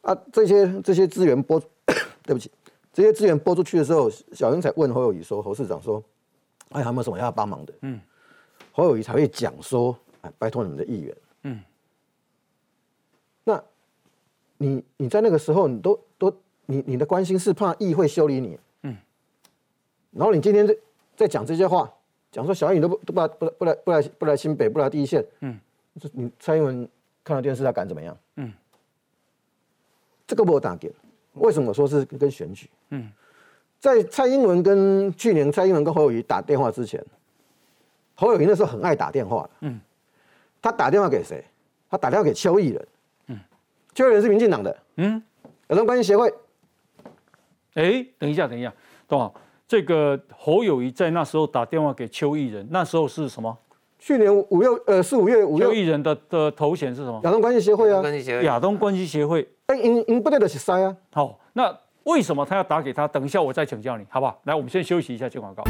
[0.00, 1.62] 啊，这些这些资源拨，
[2.26, 2.50] 对不起，
[2.92, 6.02] 这些资源拨出去的时候，小英才问侯友谊说，侯市长说，
[6.70, 7.72] 哎，有没有什么要帮忙的？
[7.82, 8.00] 嗯，
[8.72, 11.75] 侯友谊才会讲说，哎，拜托你们的议员，嗯，那
[14.58, 16.34] 你你在那个时候你都都。
[16.68, 18.96] 你你的关心是怕议会修理你，嗯，
[20.10, 20.76] 然后你今天在
[21.14, 21.88] 在讲这些话，
[22.32, 25.60] 讲说小英都不都不来不来不来不来新北不来第一线，嗯，
[26.10, 26.88] 你蔡英文
[27.22, 28.18] 看到电视他敢怎么样？
[28.34, 28.52] 嗯，
[30.26, 30.92] 这个我打点，
[31.34, 32.68] 为什么说是跟选举？
[32.90, 33.12] 嗯，
[33.78, 37.00] 在蔡英文跟去年蔡英文跟侯友谊打电话之前，
[38.16, 39.80] 侯友谊那时候很爱打电话嗯，
[40.60, 41.44] 他打电话给谁？
[41.88, 42.88] 他打电话给邱毅人，
[43.96, 45.22] 嗯，邱毅人是民进党的，嗯，
[45.68, 46.32] 有人关系协会。
[47.74, 48.72] 哎，等一下，等一下，
[49.08, 49.34] 董好？
[49.66, 53.56] 这个侯友谊在那时候打电话给邱毅人，那时候是什么？
[53.98, 55.64] 去年五月，呃，四五月五月。
[55.64, 57.20] 邱毅人的的头衔是什么？
[57.24, 58.02] 亚东关系协会啊。
[58.42, 59.48] 亚东关系协会。
[59.66, 60.94] 哎，因因不对的是塞啊。
[61.12, 63.08] 好，那为什么他要打给他？
[63.08, 64.38] 等一下我再请教你，好不好？
[64.44, 65.64] 来，我们先休息一下，接广告。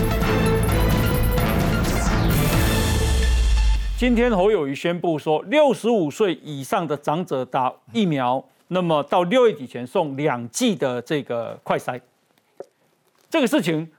[3.99, 8.45] 今天侯友谊宣布说，六十五岁以上的长者打疫苗。
[8.69, 11.99] 那么到六月底前送两剂的这个快筛，
[13.31, 13.91] 这个事情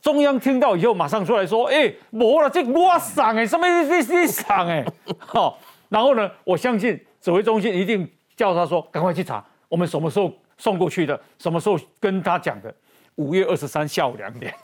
[0.00, 4.86] 中央听到以后马上出来说：“哎，没了，这我上哎，什么这这สั่哎，
[5.18, 5.58] 好。”
[5.90, 12.72] 然后呢，我相信指挥中心一定叫他说：“赶快去查，我们什么时候送过去的，什么时候跟他讲的。”
[13.16, 14.54] 五月二十三下午两点，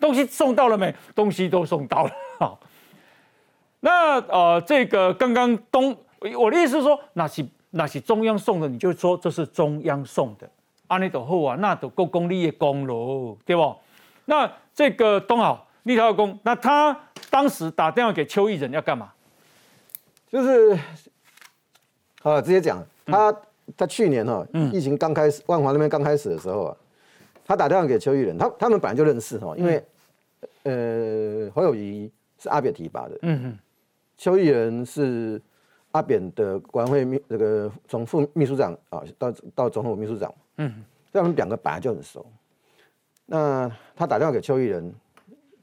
[0.00, 0.92] 东西送到了没？
[1.14, 2.10] 东西都送到了。
[2.38, 2.58] 好，
[3.80, 5.96] 那呃，这个刚刚东，
[6.38, 7.46] 我的意思是说，那是。
[7.70, 10.48] 那是中央送的，你就说这是中央送的，
[10.86, 13.76] 安尼都好啊，那都够公立的功喽，对不？
[14.24, 19.12] 那这个东好立陶公，那他当时打电话给邱毅仁要干嘛？
[20.30, 20.78] 就是，
[22.22, 23.34] 啊，直接讲，他
[23.76, 26.76] 他去年哈，疫情刚开始，万华那边刚开始的时候啊，
[27.44, 29.84] 他打电话给邱毅仁，他他们本来就认识哈，因为
[30.62, 33.58] 呃，侯友谊是阿扁提拔的，嗯哼，
[34.16, 35.40] 邱毅人是。
[35.92, 42.26] 阿扁的国安会秘这个总副秘书长啊到到总统秘书长，嗯，他们两个本来就很熟。
[43.24, 44.94] 那他打电话给邱毅人，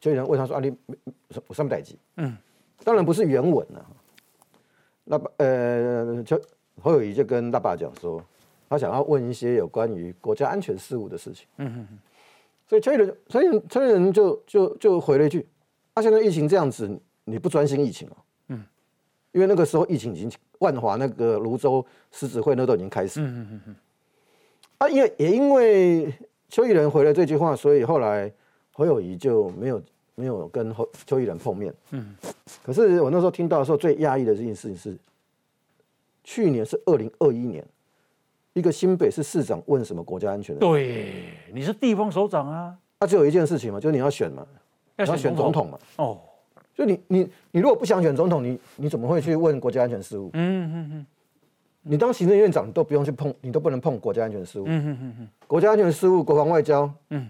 [0.01, 0.75] 邱毅人问他说：“啊，你
[1.45, 2.35] 我什么代级？”嗯，
[2.83, 3.85] 当然不是原文了。
[5.03, 6.41] 那呃，邱
[6.81, 8.19] 侯友谊就跟大爸讲说，
[8.67, 11.45] 他想要问一些有关于国家安全事务的事情。
[11.57, 11.99] 嗯嗯嗯。
[12.65, 15.47] 所以邱毅人，邱毅邱毅人就就就回了一句
[15.93, 16.89] ：“啊，现在疫情这样子，
[17.25, 18.17] 你不专心疫情哦。”
[19.33, 23.75] 因为那个时候疫情已经万华那个泸州狮子会那都已经开始，嗯嗯嗯
[24.77, 26.13] 啊，因为也因为
[26.49, 28.31] 邱毅人回了这句话，所以后来
[28.71, 29.81] 侯友谊就没有
[30.15, 32.15] 没有跟侯邱毅人碰面，嗯，
[32.63, 34.95] 可是我那时候听到的时候最压抑的这件事情是，
[36.23, 37.65] 去年是二零二一年，
[38.53, 40.55] 一个新北市市长问什么国家安全？
[40.59, 44.45] 对，你是地方首长啊，那只有一件事情嘛，就是你要选嘛，
[44.97, 46.21] 要选总统嘛，哦。
[46.75, 50.29] 就你你你如果不想选总统，你你怎么会去问国家安全事务？
[50.33, 51.05] 嗯嗯嗯，
[51.83, 54.63] 你当行政院长都不用去碰，你都不能碰国家安全事务。
[54.67, 57.29] 嗯嗯嗯国家安全事务、国防外交，嗯，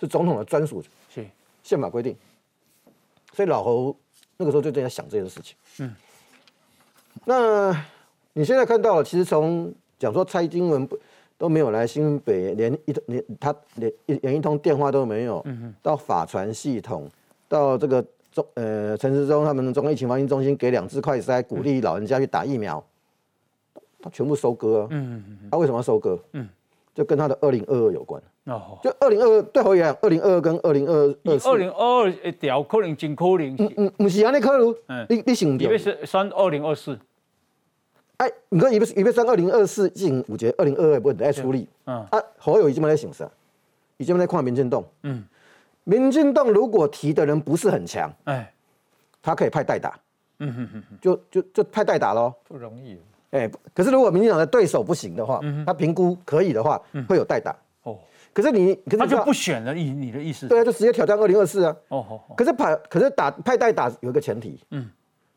[0.00, 1.26] 是总统的专属，是
[1.62, 2.16] 宪法规定。
[3.32, 3.96] 所以老侯
[4.36, 5.56] 那个时候就在想这件事情。
[5.80, 5.94] 嗯，
[7.24, 7.84] 那
[8.32, 10.96] 你现在看到了，其实从讲说蔡英文不
[11.36, 17.10] 都没有来新北，连一连他连一连一通电话都没有，嗯到法传系统，
[17.48, 22.84] 到这个中呃陈时中他们中央疫情防疫中心给两支快筛，鼓励老人家去打疫苗，
[24.02, 24.88] 他全部收割啊。
[24.90, 25.48] 嗯嗯嗯。
[25.52, 26.18] 他为什么要收割？
[26.32, 26.48] 嗯，
[26.92, 28.20] 就跟他的二零二二有关。
[28.46, 28.76] 哦。
[28.82, 33.54] 就二零二二对侯爷二零二二跟二零二二二零二二一条可能真可能。
[33.56, 34.74] 嗯嗯，不是安尼可能。
[34.88, 35.06] 嗯。
[35.08, 35.56] 你你想？
[35.56, 36.98] 以为是算二零二四。
[38.16, 41.68] 哎，你看，一别一别算二零二四进五节，二零二二不在处理。
[41.84, 42.04] 嗯。
[42.10, 43.30] 啊，侯友已经在想啥？
[43.96, 44.82] 已经在看民进党。
[45.04, 45.24] 嗯。
[45.84, 48.52] 民进党如果提的人不是很强，哎，
[49.22, 49.98] 他可以派代打。
[50.40, 50.98] 嗯哼哼哼。
[51.00, 52.34] 就就就派代打喽。
[52.48, 52.98] 不容易。
[53.30, 57.54] 哎，可是如果民进党的对手不行的话，他评估可以的话，会有代打。
[57.82, 57.98] 哦。
[58.32, 60.48] 可是你，可是他就不选了，意你的意思？
[60.48, 61.76] 对啊，就直接挑战二零二四啊。
[61.88, 62.34] 哦好。
[62.36, 64.60] 可是派，可是打派代打有一个前提。
[64.70, 64.90] 嗯。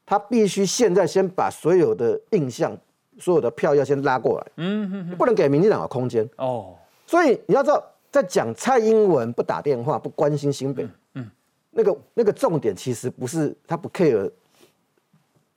[0.06, 2.76] 他必须现在先把所有的印象、
[3.20, 6.76] 所有的票要先拉过来，嗯哼哼，不能给民进党的空间哦。
[7.06, 7.84] 所以你要知道，
[8.22, 11.30] 在讲蔡英文不打电话、不关心新北，嗯，
[11.70, 14.32] 那个那个重点其实不是他不 care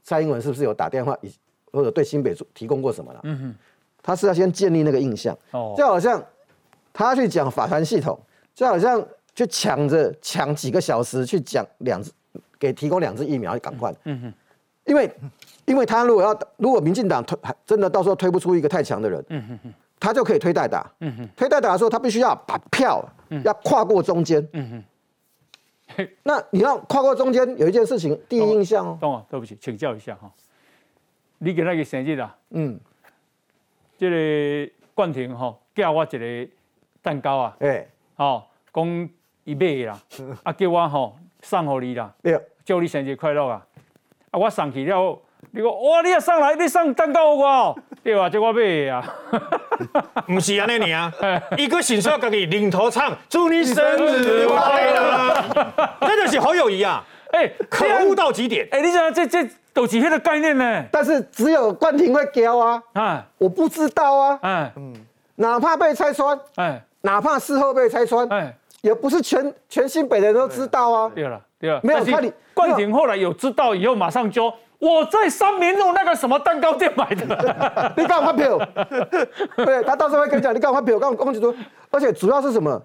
[0.02, 1.16] 蔡英文是不是有打电话，
[1.72, 3.54] 或者对新北提供过什么了，嗯哼，
[4.02, 6.22] 他是要先建立那个印象，哦，就好像
[6.92, 8.18] 他去讲法团系统，
[8.54, 9.02] 就好像
[9.34, 12.12] 去抢着抢几个小时去讲两支，
[12.58, 14.34] 给提供两支疫苗，赶快，嗯哼。
[14.86, 15.08] 因为，
[15.66, 23.06] 因为他如果要，如果民进党推真的到时候推不出一个太强的人，嗯哼哼，他就可以推代打，嗯哼，推代打的时候，他必须要把票
[23.44, 24.84] 要跨过中间，嗯
[25.96, 29.22] 哼，那你要跨过中间，有一件事情，第一印象哦，懂啊？
[29.28, 30.32] 对不起，请教一下哈，
[31.38, 32.80] 你给那个生日啦，嗯，
[33.98, 36.48] 这个冠廷哈，叫我一个
[37.02, 37.86] 蛋糕啊，哎，
[38.16, 39.08] 哦，讲
[39.44, 40.00] 一买啦，
[40.44, 42.14] 啊，叫我吼送给你啦，
[42.64, 43.66] 祝你生日快乐啊！
[44.30, 44.38] 啊！
[44.38, 45.18] 我送去了，
[45.52, 46.02] 你讲哇！
[46.02, 48.28] 你也上来，你上蛋糕我， 对吧？
[48.28, 49.04] 这我买啊，
[50.26, 51.12] 不是安尼尔，
[51.56, 55.44] 一个新说自己领头唱，祝你生日快乐，
[56.06, 57.04] 真的是好友谊啊！
[57.32, 58.66] 哎，可恶到极点！
[58.70, 60.84] 哎，你想这这都几天的概念呢？
[60.92, 64.94] 但是只有冠廷会教啊，啊，我不知道啊，哎，嗯，
[65.36, 71.10] 哪怕被拆穿，哎，哪怕事后被拆穿，哎，也不是全全新北的人都知道啊。
[71.14, 71.40] 对了。
[71.58, 72.18] 对了，没有他，
[72.54, 77.24] 冠廷后来有知道以后，马上就我在三民路那个什么蛋糕店买的，
[77.96, 78.58] 你干嘛发票？
[79.64, 80.98] 对他到时候会跟你讲，你干嘛发票？
[80.98, 81.54] 刚刚就说，
[81.90, 82.82] 而且主要是什么？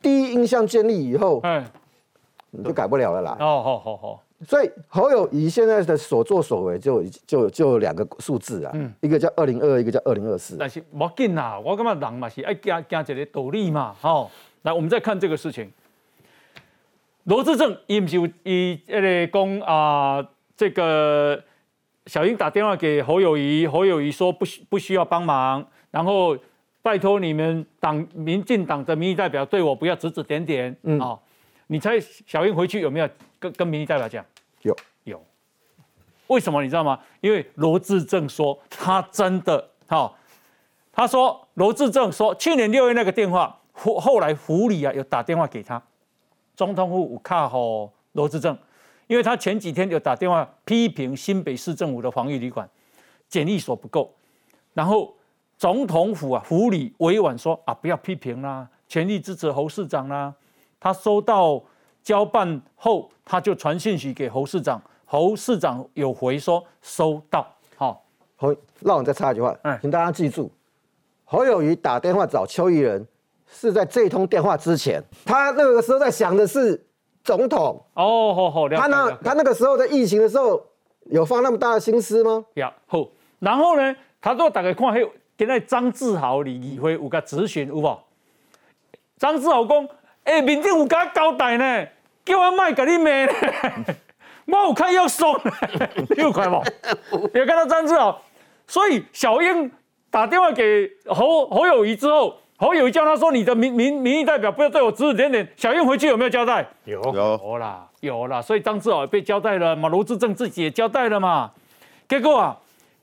[0.00, 1.64] 第一印象建立以后，嗯，
[2.52, 3.36] 你就改不了了啦。
[3.40, 4.22] 哦，好好好。
[4.48, 10.56] 所以侯友谊现在的所作所为，就就就两个数字啊，嗯，一个叫二零二二，一个叫二零二四。
[10.56, 14.28] 但是冇紧啦，我感觉人嘛是爱加加一个道理嘛，好，
[14.62, 15.72] 来我们再看这个事情。
[17.24, 20.28] 罗志正伊不是伊那个讲啊，
[20.62, 21.42] 这个
[22.06, 26.38] 小英打电话给侯友谊，侯友谊说不需不需要帮忙，然后
[26.82, 30.70] 拜托你们党民进党的民意代表对我不要指指点点
[31.00, 31.18] 啊！
[31.66, 33.08] 你猜小英回去有没有
[33.40, 34.24] 跟跟民意代表讲？
[34.60, 35.20] 有有，
[36.28, 36.96] 为什么你知道吗？
[37.20, 40.14] 因为罗志正说他真的哈，
[40.92, 45.82] 他说罗志正说去年六月那个电话后后来府里啊有打电话给他。
[46.54, 48.56] 总统府卡好罗志正，
[49.12, 52.66] 因为他前几天有打电话批评新北市政府的防疫旅馆
[53.28, 54.10] 检疫所不够，
[54.72, 55.14] 然后
[55.58, 60.34] 总统府啊府里委婉说啊不要批评啦，全力支持侯市长啦。
[60.80, 61.62] 他收到
[62.02, 67.46] 交办后，他就传信息给侯市长，侯市长有回说收到。
[67.76, 68.02] 好，
[68.36, 70.50] 侯，让我再插一句话，请大家记住，
[71.26, 73.06] 侯友谊打电话找邱毅人。
[73.54, 76.82] 是在这通电话之前，他那个时候在想的是
[77.24, 80.60] 总统哦，好好他那他那个时候在疫情的时候
[81.04, 82.44] 有放那么大的心思吗？
[82.54, 83.06] 呀好，
[83.38, 85.08] 然后呢，他都大概看迄
[85.38, 87.98] 今日张志豪李议会有个咨询有无？
[89.18, 89.88] 张志豪讲，
[90.24, 91.86] 哎，民政有甲交代呢，
[92.24, 93.32] 叫我卖给你骂呢，
[94.46, 95.32] 我有看要送，
[96.18, 96.62] 有看无？
[97.34, 98.20] 有看到张志豪，
[98.66, 99.70] 所以小英
[100.10, 102.34] 打电话给侯侯友谊之后。
[102.62, 106.64] 侯友谊叫他说：“你的民民民意代表不要对我指指点点。”小英回去有没有交代？
[106.84, 108.40] 有有啦，有啦。
[108.40, 111.50] 所以张志豪也被交代了嘛，罗志正自己也交代了嘛。
[112.08, 112.56] 结果啊，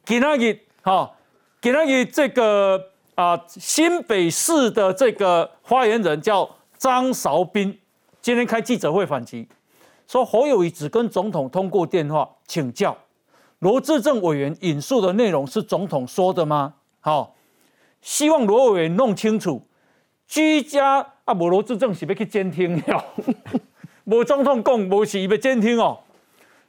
[0.06, 1.12] 给那个哈，
[1.60, 2.82] 给那个这个
[3.16, 7.78] 啊，新北市的这个发言人叫张韶斌，
[8.22, 9.46] 今天开记者会反击，
[10.08, 12.96] 说侯友谊只跟总统通过电话请教，
[13.60, 16.76] 罗志正委员引述的内容是总统说的吗？
[17.02, 17.36] 好。
[18.02, 19.68] 希望罗委员弄清楚，
[20.28, 23.06] 居家啊，无罗志正是要去监听了，
[24.06, 26.00] 无总统讲，无是伊要监听哦。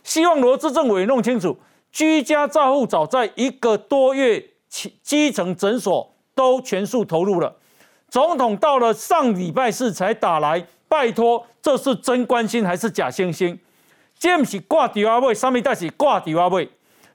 [0.02, 1.56] 希望罗志政委弄清楚，
[1.92, 7.56] 居家照护早在一个多月前，基层诊所都全数投入了。
[8.08, 13.56] 总统到了上礼拜四才打来，拜托，这是真关心还是假惺惺？
[14.18, 16.68] 这不是挂电话位，上面带是挂电话位。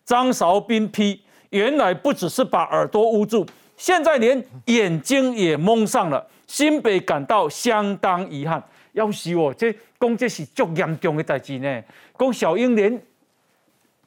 [0.05, 3.45] 张韶斌批，原来不只是把耳朵捂住，
[3.77, 6.25] 现在连眼睛也蒙上了。
[6.47, 8.63] 新北感到相当遗憾。
[8.93, 11.83] 要死我，这讲这是足严重的代志呢。
[12.17, 13.01] 讲小英连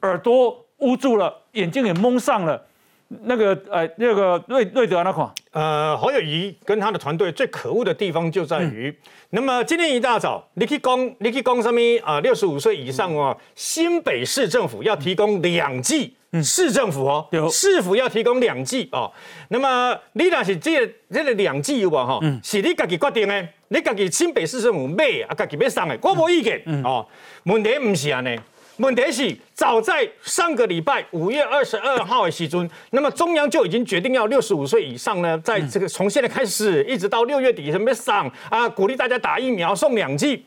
[0.01, 2.65] 耳朵捂住了，眼睛也蒙上了。
[3.09, 8.95] 那个呃，那个瑞瑞德那款，呃，侯友谊跟他的团队最可恶的地方就在于，
[9.31, 12.19] 那么今天一大早，你可以讲，你可以讲什么啊？
[12.21, 19.11] 六十五岁以上哦，新北市政府要提供两剂，市政府哦，市府要提供两剂哦。
[19.47, 22.19] 那么你那是这这个两剂有无哈？
[22.43, 27.03] 是你自己决定的，你自己新北市政府买啊，自己要送的，我无意见哦。
[27.45, 28.39] 问题不是安尼。
[28.79, 40.45] 问题是，早在上个礼拜五月二十二号的时尊，那么中央就已经决定要六十五岁以上呢，在这个从现在开始一直到六月底什么上啊，鼓励大家打疫苗送两剂。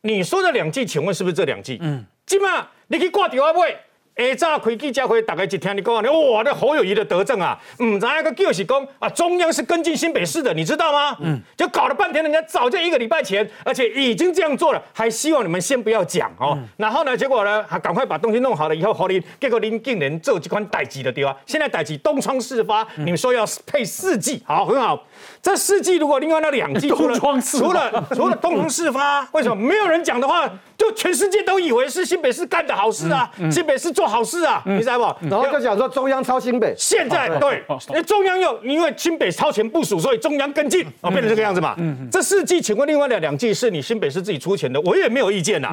[0.00, 1.78] 你说的两剂，请问是不是这两剂？
[1.80, 3.76] 嗯，今嘛你可以挂电话喂。
[4.14, 11.16] 下早开记者会，大概一听你讲啊，哇，那侯友谊的德政啊，唔知那个就是讲啊，中央是跟进新北市的，你知道吗？
[11.20, 16.58] 嗯，就搞了半天，人家早就一个礼拜前，而且已经这样做了，还希望你们先不要讲哦。
[16.76, 21.34] 然后呢，结果呢，还赶快把东西弄好了以后，侯林结果林竟然做这款代级的对吧？
[21.46, 25.02] 现在代级东窗事发，你们说要配四季，好，很好。
[25.42, 30.48] 这四季如果另外那两季 除了除了除了东窗事发， 为什么没有人讲的话？
[30.78, 35.28] 就全世界都以为是新北市干的好事啊，新北市做好事啊，你知道不？
[35.28, 41.76] 然后就讲说中央超新北，现在对，因为中央又因为新北超前部署，所以中央跟进，哦，变成这个样子嘛。
[42.10, 45.70] 这四季，请问另外的两季是你新北市自己出钱的，我也没有意见呐。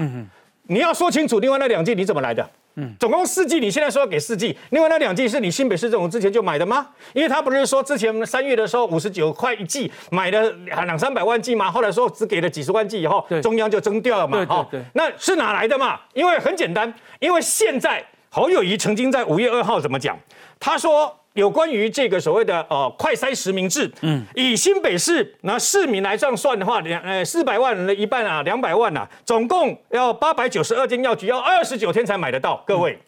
[0.67, 2.47] 你要说清楚，另外那两季你怎么来的？
[2.79, 6.87] 嗯，总共四季，你现在说要给四季，另外那两季是你新北市政府之前就买的吗？
[7.13, 10.49] 因为他不是说之前三月的时候五十九块一季买了
[10.85, 11.69] 两三百万季吗？
[11.69, 14.45] 后来说只给了几十万季以后，中央就征掉了嘛？
[14.45, 15.99] 哈，那是哪来的嘛？
[16.13, 20.17] 因为很简单，因为现在侯友谊曾经在五月二号怎么讲？
[20.59, 21.18] 他说。
[21.33, 32.63] 有关于这个所谓的呃快筛实名制，嗯，以新北市那市民来这样算的话，两呃四百万人的一半啊，两百万啊，总共要八百九十二间药局，要二十九天才买得到。
[32.65, 32.99] 各位，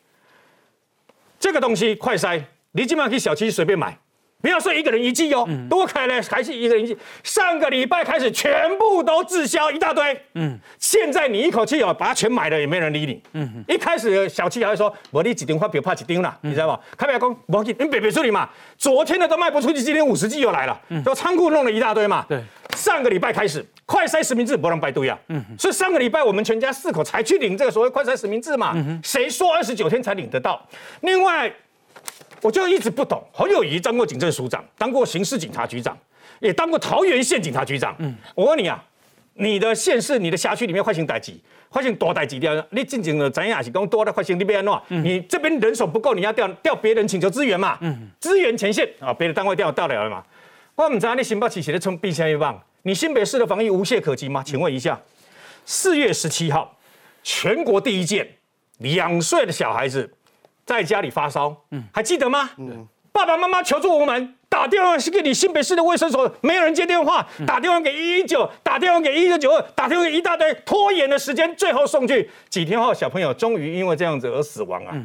[1.39, 2.41] 这个东西快筛，
[2.73, 3.97] 你基本上可以小区随便买。
[4.41, 6.97] 不要说一个人一季哦，多开呢还是一个人一季。
[7.23, 13.21] 上个礼拜开始全部都滞销一大堆，嗯，现在你一口气哦把它全买了，也没人理你。
[13.33, 16.79] 嗯，一开始小七还说我你几丁发表怕几丁了，你知道吗？
[16.97, 18.49] 开不了工，我你别别处理嘛。
[18.77, 22.25] 昨天的都卖不出去，今天五十季又来了，就仓库弄了一大堆嘛。
[22.27, 22.41] 对，
[22.75, 28.75] 上个礼拜开始快筛实名制不让百度呀，嗯，所以上个礼拜我们全家四口才去领这个所谓快筛实名制嘛。
[29.03, 30.67] 谁说二十九天才领得到？
[31.01, 31.51] 另外。
[32.41, 35.97] 我就一直不懂，侯友谊当过警政署长，当过刑事警察局长，
[36.39, 37.95] 也当过桃园县警察局长。
[37.99, 38.83] 嗯，我问你啊，
[39.35, 41.39] 你的县市、你的辖区里面发生代几，
[41.71, 44.81] 发生多代几掉，你进行了怎样是讲多的发生那边喏？
[44.87, 47.77] 你这边人手不够，你要调调别人请求支援嘛？
[47.81, 50.23] 嗯，支援前线啊，别的单位调调了嘛？
[50.75, 54.41] 我唔知道你新北市写的从冰箱一棒，你新北市的防疫无懈可击吗？
[54.43, 54.99] 请问一下，
[55.63, 56.75] 四月十七号，
[57.21, 58.27] 全国第一件
[58.79, 60.11] 两岁的小孩子。
[60.71, 62.49] 在家里发烧，嗯，还记得吗？
[62.57, 74.95] 嗯，爸爸妈妈求助我们，打电话是给你新北市的卫生所，没有人接电话，打电话给一一九，打电话给一九九二，打电话给一大堆，拖延的时间，最后送去几天后，小朋友终于因为这样子而死亡啊。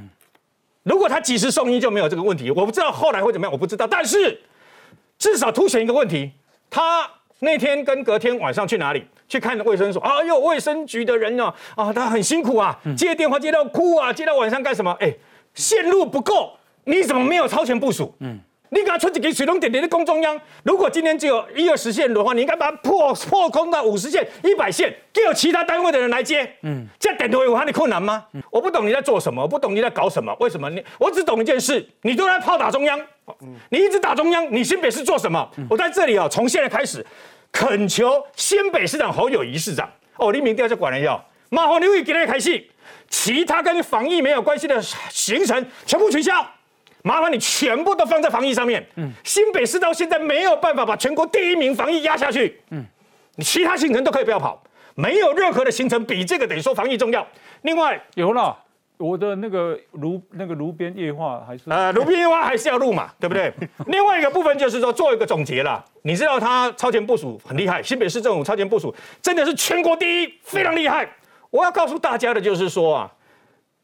[0.85, 4.41] 如果他及时送医就没有这个问题，我不知道后来会怎么样，我不知道，但是
[5.19, 6.31] 至少凸显一个问题，
[6.71, 7.11] 他
[7.41, 10.01] 那天跟隔天晚上去哪里去看卫生所？
[10.03, 11.53] 哎呦，卫生局的人呢？
[11.75, 14.97] 啊，他很辛苦啊，接电话接到哭啊，接到晚上干什么？
[15.01, 15.13] 哎。
[15.57, 16.53] 线路不够，
[16.85, 18.15] 你怎么没有超前部署？
[18.21, 18.39] 嗯，
[18.71, 20.39] 你给他出几个水龙点点的供中央。
[20.63, 26.49] 如果今天只有一二十线的话，你应该把它破破空到五十线、一百线，给有其他单位的人来接。
[26.63, 28.25] 嗯，这样点头有他的困难吗？
[28.51, 30.35] 我不懂你在做什么，我不懂你在搞什么。
[30.41, 30.85] 为什么你？
[30.99, 33.01] 我只懂一件事，你都在炮打中央。
[33.71, 35.51] 你一直打中央，你新北市做什么？
[35.71, 37.05] 我在这里啊，从现在开始
[37.51, 42.71] 恳求新北市长侯友谊市长哦，你明天就管了要，麻烦你为今天开戏。
[43.09, 46.45] 其他跟防疫没有关系的行程全部取消，
[47.03, 48.85] 麻烦你全部都放在防疫上面。
[48.97, 52.61] 嗯，新北市到现在没有办法把全国第一名防疫压下去。
[52.71, 52.85] 嗯，
[53.37, 54.63] 你其他行程都可以不要跑，
[54.95, 57.27] 没有任何的行程比这个等于说防疫重要。
[57.63, 58.57] 另外有了
[58.99, 63.53] 我的那个炉那个炉边夜话还是呃，炉边花还是要录嘛，对不对？
[63.87, 65.85] 另外一个部分就是说做一个总结了。
[66.03, 71.09] 你知道他超前部署很厉害，新北市政府超前部署真的是全国第一，非常厉害。
[71.57, 73.11] 我要告诉大家的就是说啊，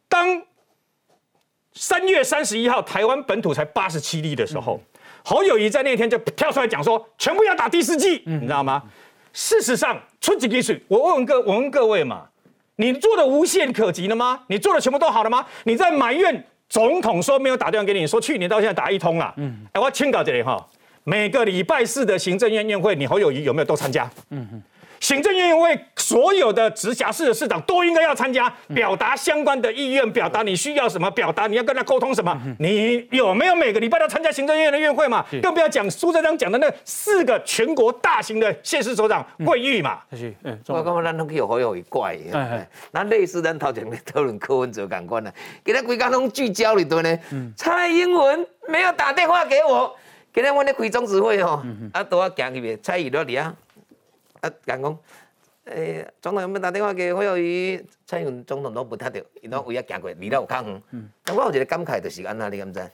[0.06, 0.42] 当
[1.72, 4.78] 三月三十一号台湾本土才八十七例的时候，
[5.24, 8.82] 侯友谊在那天就跳出来讲说，全部要打第四剂，你知道吗？
[9.32, 12.26] 事实上，出几滴水，我问各我问各位嘛，
[12.76, 14.44] 你做的无限可及了吗？
[14.48, 15.46] 你做的全部都好了吗？
[15.64, 19.32] 你在埋怨总统说没有打电话给你，说去年到现在打一通了。
[19.38, 20.62] 嗯，哎，我清搞这里哈，
[21.04, 24.10] 每个礼拜四的行政院院会，你侯友谊有没有都参加？
[24.28, 24.62] 嗯哼。
[25.02, 32.40] 行政院会所有的直辖市的市长都应该要参加，表达相关的意愿，表达你需要什么，表达你要跟他沟通什么。
[32.60, 35.26] 你有没有每个礼拜都参加行政院的院会嘛？
[35.42, 39.98] 更不要讲苏贞昌讲的那四个全国大型的县市首长会议嘛。
[40.12, 40.32] 是，
[40.68, 42.16] 我感觉咱拢有好有一怪，
[42.92, 45.32] 那类似咱头前咧讨论柯文哲感官呢，
[45.64, 47.18] 给他规家拢聚焦里头呢。
[47.56, 49.92] 蔡英文没有打电话给我，
[50.32, 51.60] 今日我咧开中指会哦，
[51.92, 53.52] 啊，都要行去蔡英文里啊。
[54.42, 54.98] 啊，讲讲，
[55.66, 57.80] 诶，总统有没有打电话给侯友谊？
[58.04, 60.82] 蔡英文总统都不太对，伊拢为了行过，离了有较远。
[60.90, 62.90] 嗯，但我有一个感慨就是安那，你敢知？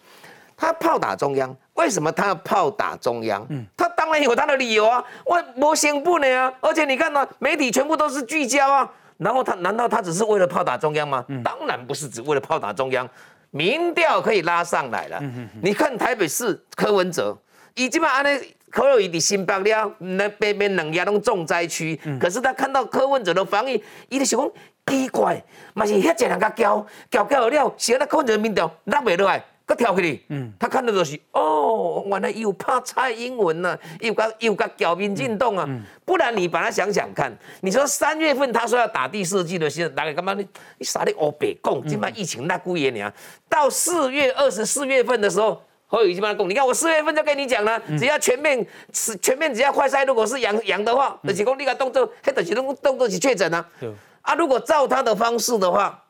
[0.55, 3.47] 他炮打中央，为什么他要炮打中央？
[3.49, 11.25] 嗯，他当然有他的理由啊，我没兴不呢啊，而且你看呢，媒体全部都是聚焦啊，然后他难道他只是为了炮打中央吗？
[11.43, 13.09] 当然不是只为了炮打中央，
[13.51, 15.23] 民调可以拉上来了。
[15.63, 17.35] 你看台北市柯文哲，
[17.75, 18.55] 已经把安尼。
[18.71, 24.51] 柯友谊的新北了，那北边两家拢重灾区，可是他看到柯文哲的防疫，伊就想讲
[24.87, 25.43] 奇怪，
[25.75, 30.25] 嘛是遐济人甲叫叫叫了，是安那柯文哲面条落袂落来，佮跳起哩。
[30.29, 35.69] 嗯，他看到就是哦，原来又怕蔡英文呐，又甲又甲叫民进党啊。
[36.05, 40.47] 不然你把他想想看，你说三月份他说要打第四季的时候，大概干嘛你？
[40.79, 43.13] 你啥哩乌白讲，今摆疫情那几月呢？
[43.49, 45.63] 到四月二十四月份的时候。
[45.91, 53.67] 侯友谊帮他讲，你看我四月份就跟你讲了，只要全面是全面，只要快筛，如果是阳阳的话，就是讲你个动作，迄就是动动作是确诊啊。
[54.21, 56.05] 啊，如果照他的方式的话，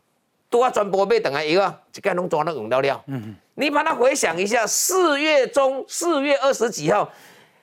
[0.51, 3.01] 都要全部被等下一个，就该弄抓那用到料。
[3.07, 7.09] 嗯你把它回想一下，四月中四月二十几号，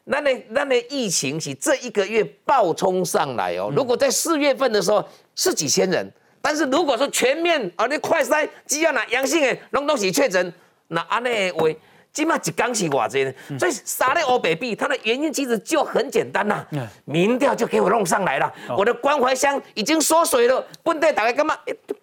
[0.05, 3.71] 那那那那疫情是这一个月暴冲上来哦。
[3.75, 5.05] 如果在四月份的时候
[5.35, 6.09] 是几千人，
[6.41, 10.53] 但是如果说全面啊，那快筛只要拿阳性的，弄东西确诊，
[10.87, 11.77] 那安内为。
[12.15, 16.65] 起码一刚是偌济呢，所以杀了欧北币，它的原因其实就很简单呐，
[17.03, 20.65] 民调就给我弄上来了，我的关怀箱已经缩水了。
[20.81, 21.53] 本地大家干嘛？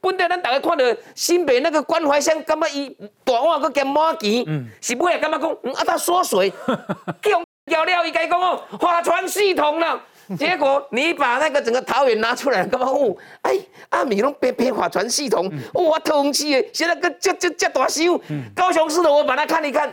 [0.03, 0.85] 本地咱大家看到
[1.15, 2.95] 新北那个关怀箱，干嘛伊
[3.25, 4.45] 大碗搁加满钱？
[4.83, 5.51] 是不会干嘛讲？
[5.73, 6.53] 啊，它缩水，
[7.23, 9.99] 叫掉了，伊该讲哦，划船系统了。
[10.39, 12.87] 结果你把那个整个桃园拿出来，干嘛？
[12.87, 13.59] 哦，哎，
[13.91, 18.21] 阿米拢编编划船系统，哇，通气的，现在个这这这大修，
[18.55, 19.93] 高雄市的我把它看一看。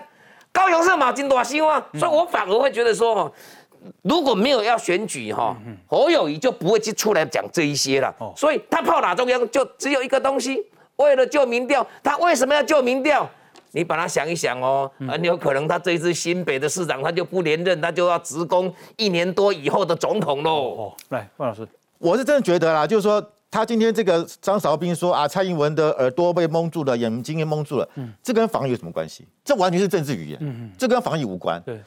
[0.52, 3.32] 高雄市马金大修啊，所以我反而会觉得说，
[4.02, 5.56] 如果没有要选举哈，
[5.88, 8.14] 侯友谊就不会去出来讲这一些了。
[8.36, 10.66] 所以他炮打中央就只有一个东西，
[10.96, 13.30] 为了救民调，他为什么要救民调？
[13.72, 20.52] 你把它想一想哦，很有可能他这一次新北的市长他就不连任，他就要直攻一年多以后的总统喽。
[20.52, 21.68] 哦，来，范老师，
[21.98, 23.26] 我是真的觉得啦，就是说。
[23.52, 29.26] 他今天这个张韶斌说啊，蔡英文的耳朵被蒙住了，眼睛也蒙住了，嗯，这跟防疫有什么关系？
[29.44, 31.60] 这完全是政治语言，嗯嗯，这跟防疫无关。
[31.64, 31.82] 对，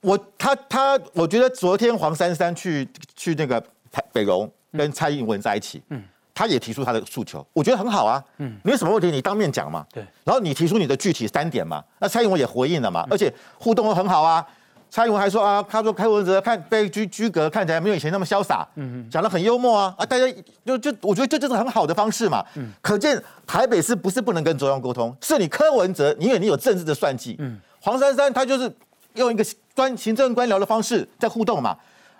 [0.00, 3.64] 我他他，我觉得昨天黄珊珊去去那个
[4.12, 6.02] 北荣跟蔡英文在一起，嗯，
[6.34, 14.44] 他也提出他的诉求，我觉得很好啊，嗯，你有什么问题，你当面讲嘛，对，然后你提出你的具体三点嘛，那蔡英文也回应了嘛，而且互动都很好啊。
[14.90, 20.24] 蔡英文还说啊，他说开文哲看被居居格看起来没有以前那么潇洒，嗯讲的很幽默啊啊，大家
[20.64, 28.72] 就就我觉得这就是很好的方式嘛，嗯，可见台北市不是不能跟中央沟通，是你柯文哲，因为你有政治的算计，嗯，黄珊珊她就是
[29.14, 31.76] 用一个专行政官僚的方式在互动嘛，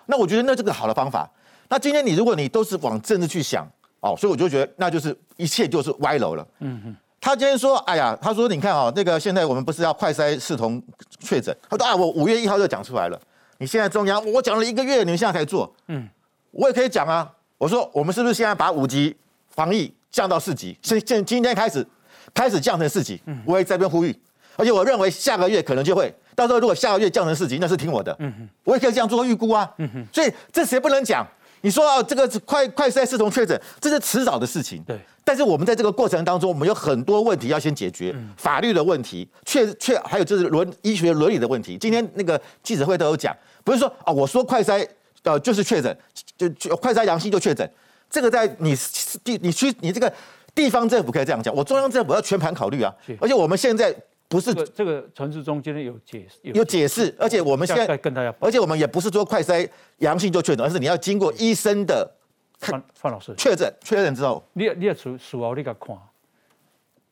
[0.06, 1.30] 那我觉得那这个好的方法，
[1.68, 3.64] 那今天你如果你都是往政治去想
[4.04, 6.96] 哦，所以我就觉得那就是一切就是歪楼了，嗯哼。
[7.18, 10.82] 他今天说：“哎呀，他说你看啊，那个现在我们不是要快筛视同
[11.18, 11.56] 确诊？
[11.70, 13.18] 他说啊，我五月一号就讲出来了。
[13.56, 15.74] 你现在中央，我讲了一个月，你们现在才做。
[15.88, 16.06] 嗯，
[16.50, 17.32] 我也可以讲啊。
[17.56, 19.16] 我说我们是不是现在把五级
[19.48, 20.76] 防疫降到四级？
[20.82, 21.86] 现现今天开始
[22.34, 23.18] 开始降成四级。
[23.24, 24.14] 嗯，我也在这边呼吁。
[24.56, 28.14] 而且我认为下个月可能就会，到时候如果下个月降成四级，那是听我的。
[28.18, 29.72] 嗯哼，我也可以这样做预估啊。
[29.78, 31.26] 嗯哼，所以这谁不能讲？
[31.64, 34.82] 你说啊，这个快快筛视同确诊，这是迟早的事情。
[34.82, 35.00] 对。
[35.24, 41.78] 但是我们在这个过程当中，我们有很多问题要先解决，法律的问题，确确还有就是伦医学伦理的问题。
[41.78, 43.34] 今天那个记者会都有讲，
[43.64, 44.86] 不是说啊，我说快筛
[45.22, 45.96] 呃就是确诊，
[46.36, 47.66] 就就快筛阳性就确诊，
[48.10, 48.76] 这个在你
[49.24, 50.12] 地你去你这个
[50.54, 52.94] 地方政府可以这样讲，我中央政府要全盘考虑啊。
[53.18, 53.96] 而且我们现在
[54.34, 59.68] 不是这个这个陈志忠今天有解释，有解释，而且我们现在跟大家，而且我们也不是说快筛
[59.98, 62.10] 阳性就确诊，而是你要经过医生的
[62.58, 63.32] 范范老师。
[63.36, 65.96] 确诊确诊之后，你你也属属后你甲看，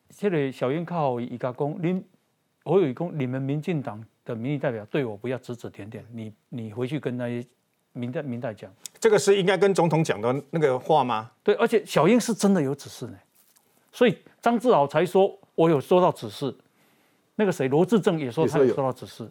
[0.09, 2.03] 这个小英靠伊甲讲，您
[2.65, 7.47] 我有讲你们民进党的民意代表对我不要指指点点，你你回去跟那些
[7.93, 8.69] 民代民代讲，
[8.99, 11.31] 这个是应该跟总统讲的那个话吗？
[11.41, 13.17] 对，而且小英是真的有指示呢，
[13.93, 16.53] 所以张志豪才说我有收到指示，
[17.35, 19.27] 那个谁罗志正也说他有收到指示，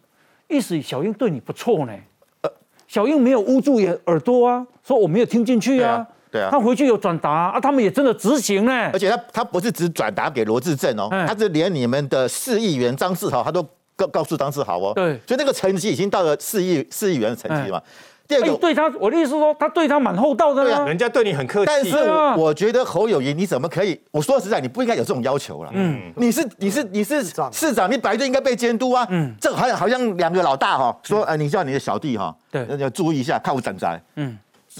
[0.47, 1.93] 意思小英对你不错呢，
[2.41, 2.51] 呃，
[2.87, 6.05] 小英没有捂住眼耳朵啊，说我没有听进去啊。
[6.29, 8.89] 对啊，他回去有转达啊，他们也真的执行呢。
[8.91, 13.63] 而且他他不是只转达给罗志正哦，他是连你们的市议员张志豪，他都
[13.95, 14.91] 告告诉张志豪哦。
[14.95, 17.79] 对，所以那个成绩已经到了市议市议员的成绩嘛。
[18.41, 21.65] 第二个，对他，我的意思说，他对他蛮厚道的啊，人家对你很客气。
[21.65, 21.97] 但是
[22.37, 23.99] 我觉得侯友谊，你怎么可以？
[24.11, 25.69] 我说实在，你不应该有这种要求了。
[25.73, 29.05] 嗯，你是你是你是市长，你本来就应该被监督啊。
[29.09, 34.01] 嗯，这好像好像两个老大哈，说呃，你叫你的小弟哈，对，要注意一下，看我整宅。
[34.15, 34.37] 嗯。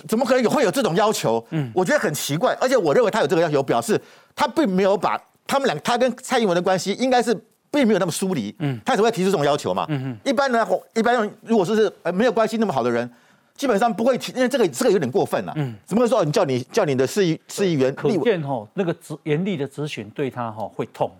[0.07, 1.45] 怎么可能有会有这种要求？
[1.51, 4.01] 嗯，我觉得很奇怪，而且我认为他有这个要求，表示
[4.35, 7.31] 他并没有把他们两他跟蔡英文的关系应该是
[7.69, 9.85] 并没有那么疏离，嗯，他才会提出这种要求嘛。
[9.89, 13.07] 嗯一般呢，一般如果说是呃没有关系那么好的人，
[13.55, 15.53] 基本上不会提，因为这个这个有点过分了。
[15.55, 17.93] 嗯，怎么会说你叫你叫你的市议市议员？
[17.95, 21.11] 可见哈，那个执严厉的咨询对他哈会痛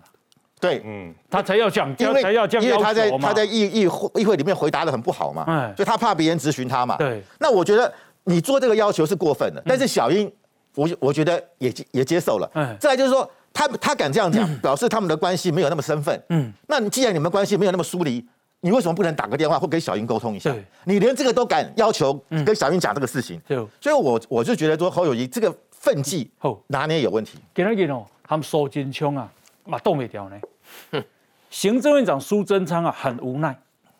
[0.60, 6.96] 对，嗯，他才要讲，因为才要这样因为他在他在议议会议会里面回答的很不好嘛，嗯，所以他怕别人咨询他嘛。
[6.96, 7.92] 对，那我觉得。
[8.26, 10.32] 你做这个要求是过分的，但是小英，
[10.76, 12.50] 我我觉得也也接受了。
[12.54, 16.18] 嗯，再来就是说，他他敢这样讲，表示他们的关系没有那么生分。
[16.30, 18.26] 嗯，那你既然你们关系没有那么疏离，
[18.64, 20.50] 你为什么不能打个电话或跟小英沟通一下？
[20.84, 23.38] 你连这个都敢要求跟小英讲这个事情，
[23.78, 26.30] 所以我我就觉得说侯友谊这个分际
[26.68, 27.38] 拿捏有问题。
[27.52, 29.30] 给那个哦，他们收金枪啊，
[29.66, 31.02] 马动没掉呢。
[31.50, 33.54] 行政院长苏贞昌啊，很无奈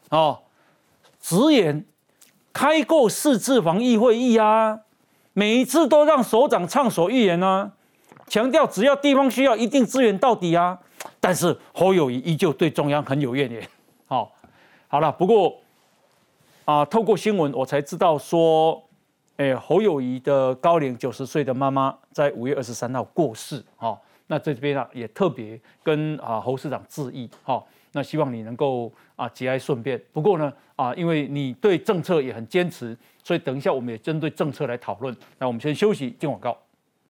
[0.08, 0.38] 哦，
[1.20, 1.84] 直言。
[2.50, 4.78] 开过四次防疫会议啊，
[5.34, 7.72] 每一次都让首长畅所欲言啊，
[8.28, 10.78] 强调只要地方需要，一定支援到底啊。
[11.20, 13.68] 但是侯友谊依旧对中央很有怨言。
[14.94, 15.52] 好，了，不过
[16.66, 18.80] 啊，透过新闻我才知道说，
[19.36, 23.60] 哎，侯友谊的高龄九十岁的妈妈在五月二十三号过世。
[23.74, 27.28] 好，那这边啊也特别跟啊侯市长致意。
[27.42, 27.66] 好。
[27.90, 30.00] 那希望你能够啊节哀顺变。
[30.12, 35.16] 不过呢啊，因为你对政策也很坚持，所以等一下我们也针对政策来讨论。
[35.38, 36.56] 那我们先休息，进广告。